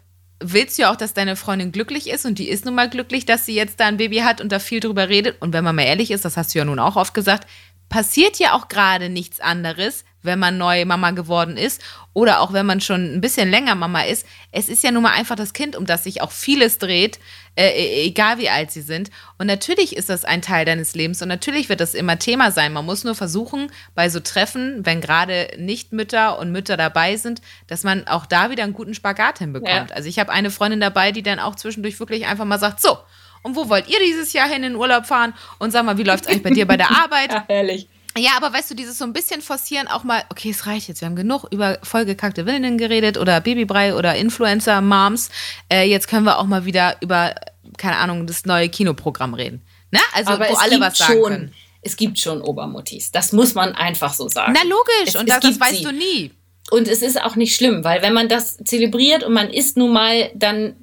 [0.42, 3.26] willst du ja auch, dass deine Freundin glücklich ist und die ist nun mal glücklich,
[3.26, 5.40] dass sie jetzt da ein Baby hat und da viel drüber redet.
[5.40, 7.48] Und wenn man mal ehrlich ist, das hast du ja nun auch oft gesagt,
[7.88, 11.82] passiert ja auch gerade nichts anderes, wenn man neue Mama geworden ist
[12.14, 14.26] oder auch wenn man schon ein bisschen länger Mama ist.
[14.50, 17.18] Es ist ja nun mal einfach das Kind, um das sich auch vieles dreht,
[17.56, 19.10] äh, e, egal wie alt sie sind.
[19.38, 22.72] Und natürlich ist das ein Teil deines Lebens und natürlich wird das immer Thema sein.
[22.72, 27.40] Man muss nur versuchen, bei so Treffen, wenn gerade nicht Mütter und Mütter dabei sind,
[27.66, 29.90] dass man auch da wieder einen guten Spagat hinbekommt.
[29.90, 29.96] Ja.
[29.96, 32.98] Also ich habe eine Freundin dabei, die dann auch zwischendurch wirklich einfach mal sagt, so,
[33.42, 35.34] Und wo wollt ihr dieses Jahr hin in den Urlaub fahren?
[35.58, 37.32] Und sag mal, wie läuft es eigentlich bei dir bei der Arbeit?
[37.32, 37.88] Ja, herrlich.
[38.16, 41.00] Ja, aber weißt du, dieses so ein bisschen forcieren auch mal, okay, es reicht jetzt,
[41.00, 45.30] wir haben genug über vollgekackte Willen geredet oder Babybrei oder Influencer-Moms.
[45.70, 47.34] Äh, jetzt können wir auch mal wieder über,
[47.78, 49.62] keine Ahnung, das neue Kinoprogramm reden.
[49.90, 50.00] Ne?
[50.14, 51.54] Also, Aber wo alle was sagen schon, können.
[51.80, 53.10] Es gibt schon Obermuttis.
[53.12, 54.52] Das muss man einfach so sagen.
[54.56, 55.82] Na logisch, Es- und es das, das weißt sie.
[55.84, 56.30] du nie.
[56.70, 59.92] Und es ist auch nicht schlimm, weil wenn man das zelebriert und man ist nun
[59.92, 60.76] mal dann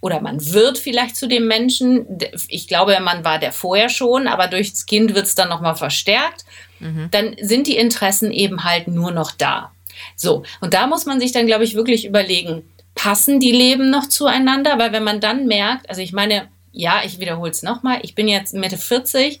[0.00, 2.18] oder man wird vielleicht zu dem Menschen,
[2.48, 6.44] ich glaube, Mann war der vorher schon, aber durchs Kind wird es dann nochmal verstärkt,
[7.10, 9.72] dann sind die Interessen eben halt nur noch da.
[10.16, 12.64] So, und da muss man sich dann, glaube ich, wirklich überlegen,
[12.94, 14.78] passen die Leben noch zueinander?
[14.78, 18.28] Weil wenn man dann merkt, also ich meine, ja, ich wiederhole es nochmal, ich bin
[18.28, 19.40] jetzt Mitte 40,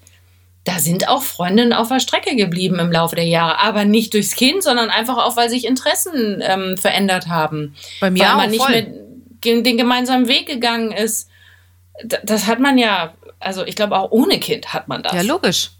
[0.64, 4.36] da sind auch Freundinnen auf der Strecke geblieben im Laufe der Jahre, aber nicht durchs
[4.36, 7.74] Kind, sondern einfach auch, weil sich Interessen ähm, verändert haben.
[8.00, 8.70] Bei mir weil auch, man nicht voll.
[8.70, 11.28] mehr den gemeinsamen Weg gegangen ist.
[12.04, 15.14] Das hat man ja, also ich glaube auch ohne Kind hat man das.
[15.14, 15.70] Ja, logisch.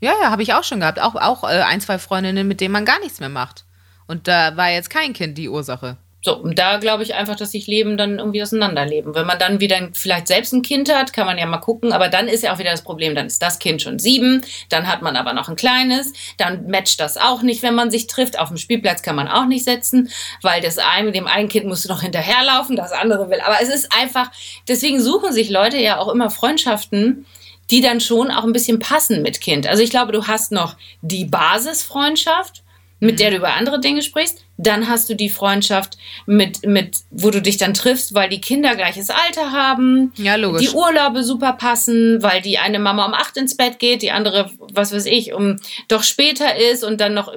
[0.00, 1.00] Ja, ja, habe ich auch schon gehabt.
[1.00, 3.64] Auch, auch äh, ein, zwei Freundinnen, mit denen man gar nichts mehr macht.
[4.06, 5.98] Und da war jetzt kein Kind die Ursache.
[6.20, 9.14] So, und da glaube ich einfach, dass sich Leben dann irgendwie auseinanderleben.
[9.14, 12.08] Wenn man dann wieder vielleicht selbst ein Kind hat, kann man ja mal gucken, aber
[12.08, 15.00] dann ist ja auch wieder das Problem, dann ist das Kind schon sieben, dann hat
[15.00, 18.38] man aber noch ein kleines, dann matcht das auch nicht, wenn man sich trifft.
[18.38, 20.10] Auf dem Spielplatz kann man auch nicht setzen,
[20.42, 23.40] weil das eine, dem einen Kind musst du noch hinterherlaufen, das andere will.
[23.40, 24.32] Aber es ist einfach,
[24.66, 27.26] deswegen suchen sich Leute ja auch immer Freundschaften,
[27.70, 29.66] die dann schon auch ein bisschen passen mit Kind.
[29.66, 32.62] Also ich glaube, du hast noch die Basisfreundschaft,
[33.00, 34.44] mit der du über andere Dinge sprichst.
[34.56, 38.74] Dann hast du die Freundschaft mit, mit, wo du dich dann triffst, weil die Kinder
[38.74, 40.12] gleiches Alter haben.
[40.16, 40.62] Ja, logisch.
[40.62, 44.50] Die Urlaube super passen, weil die eine Mama um acht ins Bett geht, die andere,
[44.72, 47.32] was weiß ich, um doch später ist und dann noch.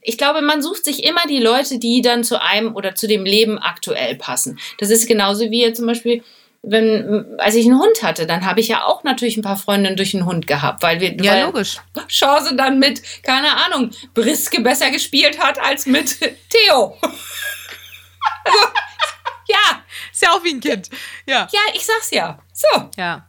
[0.00, 3.26] Ich glaube, man sucht sich immer die Leute, die dann zu einem oder zu dem
[3.26, 4.58] Leben aktuell passen.
[4.78, 6.22] Das ist genauso wie zum Beispiel
[6.66, 9.96] wenn, als ich einen Hund hatte, dann habe ich ja auch natürlich ein paar Freundinnen
[9.96, 11.78] durch einen Hund gehabt, weil wir, Ja, weil logisch.
[12.08, 16.18] Chance dann mit, keine Ahnung, Briske besser gespielt hat als mit
[16.50, 16.96] Theo.
[18.44, 18.58] also,
[19.48, 20.90] ja, Ist ja auch wie ein Kind.
[21.26, 21.48] Ja.
[21.52, 22.38] ja, ich sag's ja.
[22.52, 22.90] So.
[22.96, 23.28] Ja.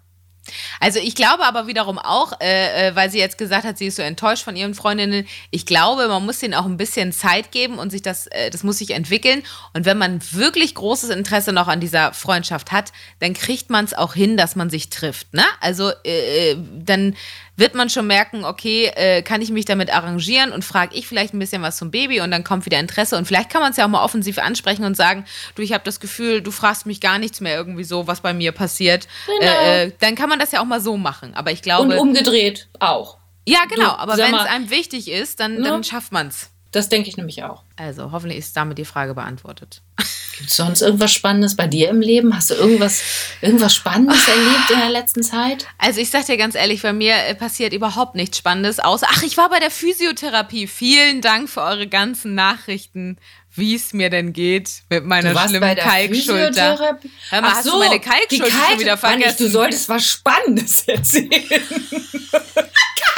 [0.80, 3.96] Also ich glaube aber wiederum auch, äh, äh, weil sie jetzt gesagt hat, sie ist
[3.96, 5.28] so enttäuscht von ihren Freundinnen.
[5.52, 8.64] Ich glaube, man muss denen auch ein bisschen Zeit geben und sich das, äh, das
[8.64, 9.44] muss sich entwickeln.
[9.74, 13.94] Und wenn man wirklich großes Interesse noch an dieser Freundschaft hat, dann kriegt man es
[13.94, 15.34] auch hin, dass man sich trifft.
[15.34, 15.44] Ne?
[15.62, 17.16] Also äh, äh, dann
[17.58, 21.34] wird man schon merken, okay, äh, kann ich mich damit arrangieren und frage ich vielleicht
[21.34, 23.78] ein bisschen was zum Baby und dann kommt wieder Interesse und vielleicht kann man es
[23.78, 27.02] ja auch mal offensiv ansprechen und sagen, du, ich habe das Gefühl, du fragst mich
[27.02, 29.08] gar nichts mehr irgendwie so, was bei mir passiert.
[29.26, 29.52] Genau.
[29.52, 31.34] Äh, äh, dann kann man das ja auch mal so machen.
[31.34, 33.18] Aber ich glaube, Und umgedreht auch.
[33.48, 33.90] ja genau.
[33.92, 35.64] du, aber wenn es einem wichtig ist, dann, ne?
[35.64, 36.50] dann schafft man es.
[36.76, 37.64] Das denke ich nämlich auch.
[37.78, 39.82] Also hoffentlich ist damit die Frage beantwortet.
[40.38, 42.36] Gibt es sonst irgendwas Spannendes bei dir im Leben?
[42.36, 43.02] Hast du irgendwas,
[43.40, 45.66] irgendwas Spannendes erlebt in der letzten Zeit?
[45.78, 49.24] Also ich sag dir ganz ehrlich, bei mir äh, passiert überhaupt nichts Spannendes, außer, ach,
[49.24, 50.68] ich war bei der Physiotherapie.
[50.68, 53.18] Vielen Dank für eure ganzen Nachrichten,
[53.54, 56.48] wie es mir denn geht mit meiner Du warst schlimmen bei der Kalkschulter.
[56.48, 57.12] Physiotherapie?
[57.30, 59.44] Hör mal, Ach hast du so, meine die Kalkschulter schon Kalk- wieder Mann, ich, vergessen?
[59.46, 61.62] Du solltest was Spannendes erzählen.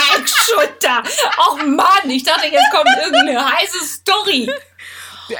[0.07, 1.03] Kalkschulter.
[1.37, 4.49] Och Mann, ich dachte, jetzt kommt irgendeine heiße Story.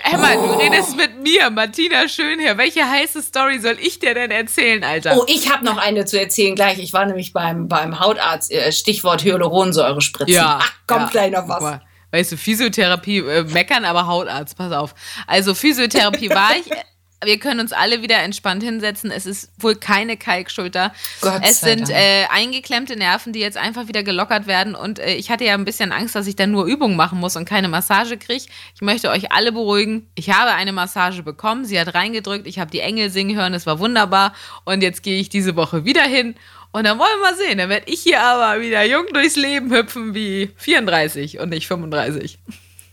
[0.03, 2.58] Emma, du redest mit mir, Martina Schönherr.
[2.58, 5.17] Welche heiße Story soll ich dir denn erzählen, Alter?
[5.17, 6.80] Oh, ich habe noch eine zu erzählen gleich.
[6.80, 10.43] Ich war nämlich beim, beim Hautarzt, äh, Stichwort Hyaluronsäure spritzen.
[10.43, 11.10] Ach, kommt ja.
[11.10, 11.62] gleich noch was.
[11.62, 11.82] mal.
[12.12, 14.93] Weißt du, Physiotherapie äh, meckern, aber Hautarzt, pass auf.
[15.25, 16.65] Also Physiotherapie war ich.
[17.23, 19.10] Wir können uns alle wieder entspannt hinsetzen.
[19.10, 20.93] Es ist wohl keine Kalkschulter.
[21.21, 24.75] Gott es sind äh, eingeklemmte Nerven, die jetzt einfach wieder gelockert werden.
[24.75, 27.36] Und äh, ich hatte ja ein bisschen Angst, dass ich dann nur Übungen machen muss
[27.36, 28.45] und keine Massage kriege.
[28.75, 30.08] Ich möchte euch alle beruhigen.
[30.13, 31.65] Ich habe eine Massage bekommen.
[31.65, 32.45] Sie hat reingedrückt.
[32.45, 33.56] Ich habe die Engel singen hören.
[33.56, 34.36] Es war wunderbar.
[34.63, 36.36] Und jetzt gehe ich diese Woche wieder hin.
[36.71, 37.58] Und dann wollen wir mal sehen.
[37.58, 42.38] Dann werde ich hier aber wieder jung durchs Leben hüpfen wie 34 und nicht 35.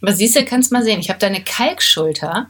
[0.01, 1.01] Aber siehst du, kannst mal sehen.
[1.01, 2.49] Ich habe deine Kalkschulter.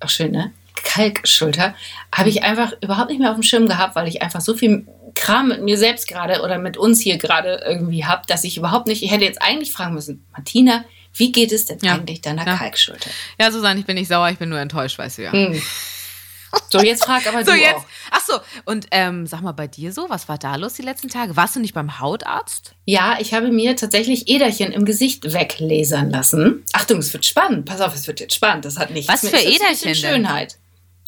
[0.00, 0.52] Ach, schön, ne?
[0.88, 1.74] Kalkschulter.
[2.14, 4.86] Habe ich einfach überhaupt nicht mehr auf dem Schirm gehabt, weil ich einfach so viel
[5.14, 8.86] Kram mit mir selbst gerade oder mit uns hier gerade irgendwie habe, dass ich überhaupt
[8.86, 9.02] nicht.
[9.02, 11.94] Ich hätte jetzt eigentlich fragen müssen, Martina, wie geht es denn Ja.
[11.94, 12.56] eigentlich deiner Ja.
[12.56, 13.10] Kalkschulter?
[13.38, 15.32] Ja, Susanne, ich bin nicht sauer, ich bin nur enttäuscht, weißt du ja.
[15.32, 15.60] Hm.
[16.70, 17.74] So, jetzt frag aber So, du jetzt.
[17.76, 17.84] auch.
[18.10, 21.08] Ach so, und ähm, sag mal bei dir so, was war da los die letzten
[21.08, 21.36] Tage?
[21.36, 22.74] Warst du nicht beim Hautarzt?
[22.86, 26.64] Ja, ich habe mir tatsächlich Äderchen im Gesicht weglasern lassen.
[26.72, 27.66] Achtung, es wird spannend.
[27.66, 28.64] Pass auf, es wird jetzt spannend.
[28.64, 30.22] Das hat nichts Was mit für Äderchen bisschen denn?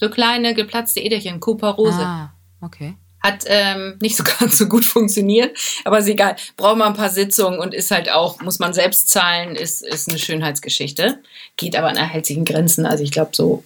[0.01, 2.01] So kleine geplatzte Äderchen, Kuparose.
[2.01, 2.33] Ah,
[2.63, 2.95] okay.
[3.23, 6.37] Hat ähm, nicht so ganz so gut funktioniert, aber ist egal.
[6.57, 10.09] Braucht man ein paar Sitzungen und ist halt auch, muss man selbst zahlen, ist, ist
[10.09, 11.19] eine Schönheitsgeschichte.
[11.59, 12.87] Geht aber an erhältlichen Grenzen.
[12.87, 13.63] Also ich glaube so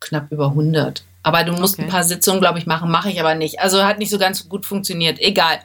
[0.00, 1.84] knapp über 100 Aber du musst Okay.
[1.84, 2.90] ein paar Sitzungen, glaube ich, machen.
[2.90, 3.58] Mache ich aber nicht.
[3.60, 5.18] Also hat nicht so ganz gut funktioniert.
[5.18, 5.60] Egal.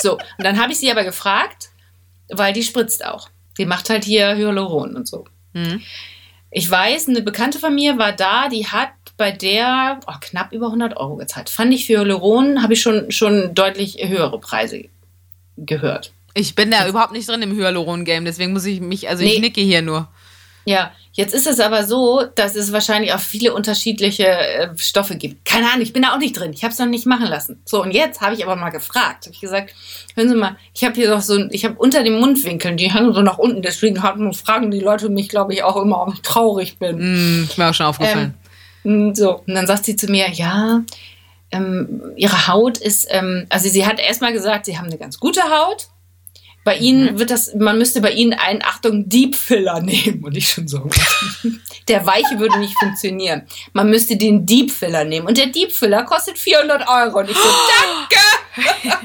[0.00, 1.70] So, und dann habe ich sie aber gefragt,
[2.30, 3.28] weil die spritzt auch.
[3.58, 5.24] Die macht halt hier Hyaluron und so.
[5.52, 5.82] Mhm.
[6.52, 10.66] Ich weiß, eine Bekannte von mir war da, die hat bei der oh, knapp über
[10.66, 11.50] 100 Euro gezahlt.
[11.50, 14.84] Fand ich für Hyaluron, habe ich schon, schon deutlich höhere Preise
[15.56, 16.12] gehört.
[16.34, 19.40] Ich bin da überhaupt nicht drin im Hyaluron-Game, deswegen muss ich mich, also ich Nee.
[19.40, 20.08] nicke hier nur.
[20.64, 25.44] Ja, jetzt ist es aber so, dass es wahrscheinlich auch viele unterschiedliche äh, Stoffe gibt.
[25.44, 26.52] Keine Ahnung, ich bin da auch nicht drin.
[26.54, 27.60] Ich habe es noch nicht machen lassen.
[27.64, 29.26] So, und jetzt habe ich aber mal gefragt.
[29.26, 29.74] Habe ich gesagt,
[30.14, 33.12] hören Sie mal, ich habe hier doch so, ich habe unter den Mundwinkeln, die hängen
[33.12, 33.60] so nach unten.
[33.60, 36.96] Deswegen haben, fragen die Leute mich, glaube ich, auch immer, ob ich traurig bin.
[36.98, 38.36] Hm, ist mir auch schon aufgefallen.
[38.40, 38.41] Mm,
[38.84, 40.82] So, und dann sagt sie zu mir, ja,
[41.52, 45.42] ähm, ihre Haut ist, ähm, also sie hat erstmal gesagt, sie haben eine ganz gute
[45.42, 45.88] Haut.
[46.64, 50.22] Bei ihnen wird das, man müsste bei ihnen einen, Achtung, Deep Filler nehmen.
[50.24, 50.88] Und ich schon so.
[51.88, 53.42] Der weiche würde nicht funktionieren.
[53.72, 55.26] Man müsste den Deep Filler nehmen.
[55.26, 57.18] Und der Deep Filler kostet 400 Euro.
[57.18, 57.42] Und ich so,
[58.88, 58.98] danke!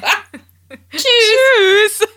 [0.91, 2.07] Tschüss!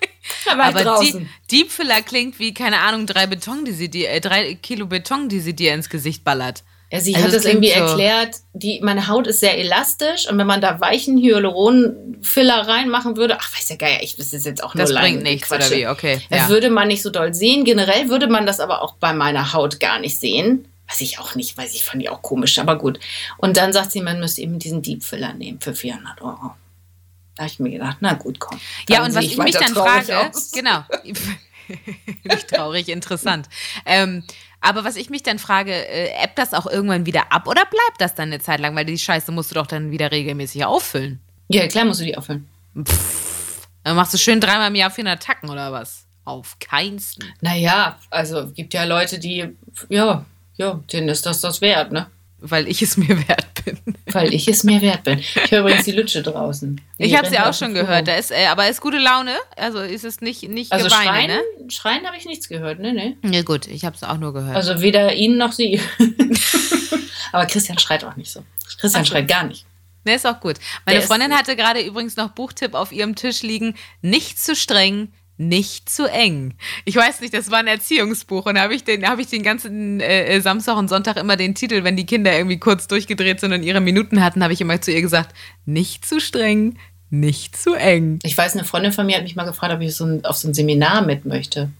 [0.44, 1.28] Ich Aber draußen.
[1.50, 4.86] die, Deep Filler klingt wie, keine Ahnung, drei Beton, die sie dir, äh, drei Kilo
[4.86, 6.62] Beton, die sie dir ins Gesicht ballert.
[6.92, 10.38] Ja, sie Also hat das irgendwie so- erklärt, die, meine Haut ist sehr elastisch und
[10.38, 14.62] wenn man da weichen Hyaluron-Filler reinmachen würde, ach, weiß der Geier, ich wüsste es jetzt
[14.62, 15.68] auch nur Das Laien- bringt nichts, Quatsche.
[15.68, 15.86] oder wie?
[15.88, 16.20] Okay.
[16.30, 16.48] Das Ja.
[16.48, 17.64] würde man nicht so doll sehen.
[17.64, 20.66] Generell würde man das aber auch bei meiner Haut gar nicht sehen.
[20.88, 22.98] Weiß ich auch nicht, weiß ich, fand ich auch komisch, aber gut.
[23.36, 26.54] Und dann sagt sie, man müsste eben diesen Deep Filler nehmen für 400 Euro.
[27.36, 28.58] Da habe ich mir gedacht, na gut, komm.
[28.88, 30.50] Ja, und was ich mich dann frage, aus.
[30.52, 30.82] genau,
[32.24, 33.48] nicht traurig, interessant.
[33.86, 34.24] Ähm,
[34.60, 38.00] aber was ich mich dann frage, äh, ebbt das auch irgendwann wieder ab oder bleibt
[38.00, 38.76] das dann eine Zeit lang?
[38.76, 41.20] Weil die Scheiße musst du doch dann wieder regelmäßig auffüllen.
[41.48, 42.48] Ja, klar musst du die auffüllen.
[43.82, 46.06] Dann machst du schön dreimal im Jahr 400 Tacken oder was?
[46.24, 47.24] Auf keinsten.
[47.40, 49.56] Naja, also gibt ja Leute, die,
[49.88, 50.24] ja,
[50.56, 52.06] ja, denen ist das das wert, ne?
[52.42, 53.78] Weil ich es mir wert bin.
[54.06, 55.18] Weil ich es mir wert bin.
[55.18, 56.80] Ich höre übrigens die Lütsche draußen.
[56.98, 58.08] Die Ich habe sie auch schon gehört.
[58.08, 59.36] Da ist, äh, aber ist gute Laune.
[59.56, 61.70] Also ist es nicht, nicht Also Geweine, schreien, ne?
[61.70, 63.16] schreien habe ich nichts gehört, ne, ne?
[63.30, 64.56] Ja gut, ich habe es auch nur gehört.
[64.56, 65.80] Also weder ihn noch sie.
[67.32, 68.42] Aber Christian schreit auch nicht so.
[68.78, 69.66] Christian Ach schreit gar nicht.
[70.04, 70.56] Ne, ist auch gut.
[70.86, 73.74] Meine Der Freundin hatte gerade übrigens noch Buchtipp auf ihrem Tisch liegen.
[74.00, 76.52] Nicht zu streng, nicht zu eng.
[76.84, 79.42] Ich weiß nicht, das war ein Erziehungsbuch und da habe ich den, habe ich den
[79.42, 83.52] ganzen äh, Samstag und Sonntag immer den Titel, wenn die Kinder irgendwie kurz durchgedreht sind
[83.54, 86.76] und ihre Minuten hatten, habe ich immer zu ihr gesagt, nicht zu streng,
[87.08, 88.18] nicht zu eng.
[88.22, 90.36] Ich weiß, eine Freundin von mir hat mich mal gefragt, ob ich so ein, auf
[90.36, 91.70] so ein Seminar mit möchte.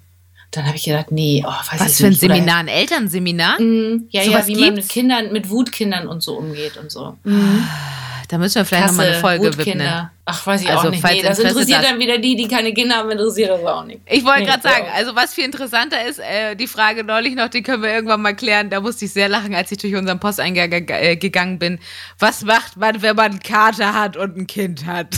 [0.52, 2.20] Dann habe ich gedacht, nee, oh, weiß Was ich für ein nicht.
[2.20, 3.60] Seminar, ein Elternseminar?
[3.60, 4.88] Mm, Ja, Sowas ja, wie man mit gibt's?
[4.88, 7.16] Kindern, mit Wutkindern und so umgeht und so.
[8.30, 9.58] Da müssen wir vielleicht nochmal eine Folge widmen.
[9.58, 10.12] Wutkinder.
[10.24, 11.00] Ach, weiß ich Also, auch nicht.
[11.00, 13.84] falls Nee, das interessiert das- dann wieder die, die keine Kinder haben, interessiert das auch
[13.84, 14.02] nicht.
[14.06, 17.48] Ich wollte Nee, gerade sagen, also was viel interessanter ist, äh, die Frage neulich noch,
[17.48, 18.70] die können wir irgendwann mal klären.
[18.70, 21.80] Da musste ich sehr lachen, als ich durch unseren Posteingang äh, gegangen bin.
[22.20, 25.08] Was macht man, wenn man einen Kater hat und ein Kind hat?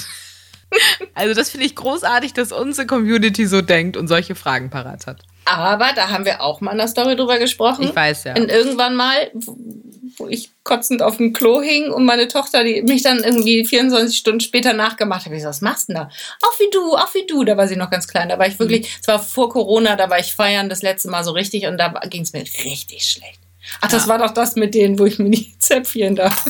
[1.14, 5.20] also das finde ich großartig, dass unsere Community so denkt und solche Fragen parat hat.
[5.44, 7.84] Aber da haben wir auch mal in der Story drüber gesprochen.
[7.84, 8.34] Ich weiß, ja.
[8.36, 13.02] Und irgendwann mal, wo- ich kotzend auf dem Klo hing und meine Tochter, die mich
[13.02, 16.10] dann irgendwie 24 Stunden später nachgemacht hat, ich so, was machst du denn da?
[16.46, 17.42] Auch wie du, auch wie du.
[17.44, 18.28] Da war sie noch ganz klein.
[18.28, 21.24] Da war ich wirklich, es war vor Corona, da war ich feiern das letzte Mal
[21.24, 23.40] so richtig und da ging es mir richtig schlecht.
[23.80, 24.08] Ach, das Ja.
[24.08, 26.30] war doch das mit denen, wo ich mir die zäpfchen da.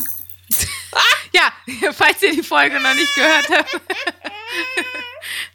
[1.34, 1.50] Ja,
[1.92, 3.80] falls ihr die Folge noch nicht gehört habt,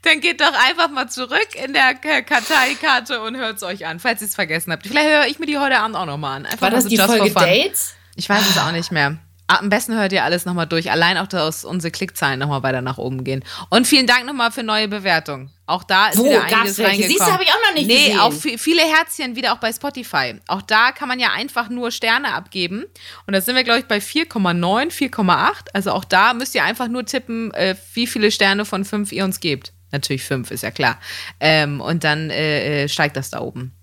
[0.07, 4.21] dann geht doch einfach mal zurück in der Karteikarte und hört es euch an, falls
[4.21, 4.87] ihr es vergessen habt.
[4.87, 6.45] Vielleicht höre ich mir die heute Abend auch nochmal an.
[6.45, 7.31] Einfach War das so die Folge.
[7.33, 7.93] Dates?
[8.15, 9.17] Ich weiß es auch nicht mehr.
[9.49, 10.91] Am besten hört ihr alles nochmal durch.
[10.91, 13.45] Allein auch, dass unsere Klickzahlen nochmal weiter nach oben gehen.
[13.69, 15.51] Und vielen Dank nochmal für neue Bewertungen.
[15.65, 16.25] Auch da ist Wo?
[16.25, 17.07] wieder einiges reingekommen.
[17.07, 18.19] Siehst du, hab ich auch noch nicht nee, gesehen.
[18.19, 20.35] auch vi- viele Herzchen wieder auch bei Spotify.
[20.47, 22.83] Auch da kann man ja einfach nur Sterne abgeben.
[23.25, 25.67] Und da sind wir, glaube ich, bei 4,9, 4,8.
[25.73, 29.23] Also auch da müsst ihr einfach nur tippen, äh, wie viele Sterne von 5 ihr
[29.23, 29.71] uns gebt.
[29.97, 30.99] Natürlich 5, ist ja klar.
[31.39, 33.73] Ähm, und dann äh, äh, steigt das da oben.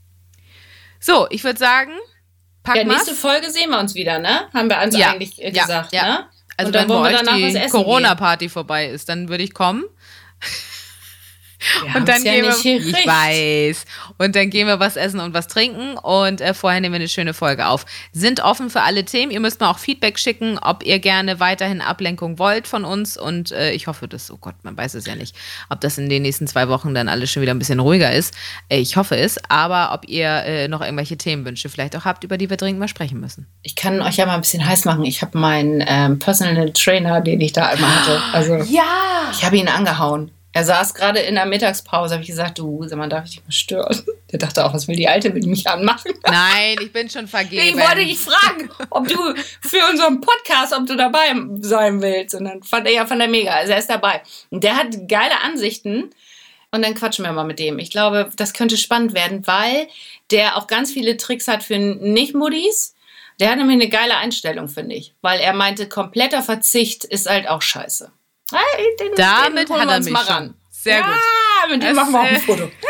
[1.00, 1.92] So, ich würde sagen,
[2.62, 3.14] packen Ja, nächste.
[3.14, 4.48] Folge sehen wir uns wieder, ne?
[4.54, 6.02] Haben wir uns Ja, eigentlich äh, ja, gesagt, ja.
[6.02, 6.24] ne?
[6.56, 9.54] Also Und dann wenn bei wollen wir euch die Corona-Party vorbei ist, dann würde ich
[9.54, 9.84] kommen.
[11.84, 13.84] Wir Und dann ja gehen wir, ich weiß.
[14.18, 17.08] Und dann gehen wir was essen und was trinken und äh, vorher nehmen wir eine
[17.08, 17.86] schöne Folge auf.
[18.12, 19.32] Sind offen für alle Themen.
[19.32, 23.16] Ihr müsst mal auch Feedback schicken, ob ihr gerne weiterhin Ablenkung wollt von uns.
[23.16, 25.34] Und äh, ich hoffe, dass, oh Gott, man weiß es ja nicht,
[25.70, 28.34] ob das in den nächsten zwei Wochen dann alles schon wieder ein bisschen ruhiger ist.
[28.68, 29.38] Äh, ich hoffe es.
[29.48, 32.88] Aber ob ihr äh, noch irgendwelche Themenwünsche vielleicht auch habt, über die wir dringend mal
[32.88, 33.46] sprechen müssen.
[33.62, 35.04] Ich kann euch ja mal ein bisschen heiß machen.
[35.04, 38.20] Ich habe meinen ähm, Personal Trainer, den ich da einmal hatte.
[38.32, 39.30] Also Ja!
[39.32, 40.30] ich habe ihn angehauen.
[40.56, 43.42] Er saß gerade in der Mittagspause, habe ich gesagt, du, sag mal, darf ich dich
[43.42, 44.02] mal stören?
[44.30, 46.12] Der dachte auch, was will die Alte, will die mich anmachen?
[46.24, 47.62] Nein, ich bin schon vergeben.
[47.66, 49.16] Ich wollte dich fragen, ob du
[49.60, 52.36] für unseren Podcast, ob du dabei sein willst.
[52.36, 54.22] Und dann fand er ja von der mega, also er ist dabei.
[54.50, 56.10] Und der hat geile Ansichten.
[56.70, 57.80] Und dann quatschen wir mal mit dem.
[57.80, 59.88] Ich glaube, das könnte spannend werden, weil
[60.30, 62.94] der auch ganz viele Tricks hat für Nicht-Muddis.
[63.40, 65.14] Der hat nämlich eine geile Einstellung, finde ich.
[65.20, 68.12] Weil er meinte, kompletter Verzicht ist halt auch scheiße.
[68.52, 70.54] Hey, den, Damit den hat er mich mal ran.
[70.70, 71.70] Sehr ja, gut.
[71.70, 72.70] mit dem machen wir auch ein Foto.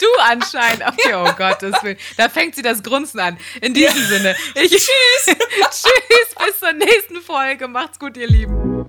[0.00, 0.82] Du anscheinend.
[0.86, 1.96] Okay, oh Gottes Willen.
[2.18, 3.38] Da fängt sie das Grunzen an.
[3.62, 4.08] In diesem ja.
[4.08, 4.36] Sinne.
[4.54, 4.90] Ich, tschüss.
[5.70, 6.34] tschüss.
[6.46, 7.68] Bis zur nächsten Folge.
[7.68, 8.86] Macht's gut, ihr Lieben.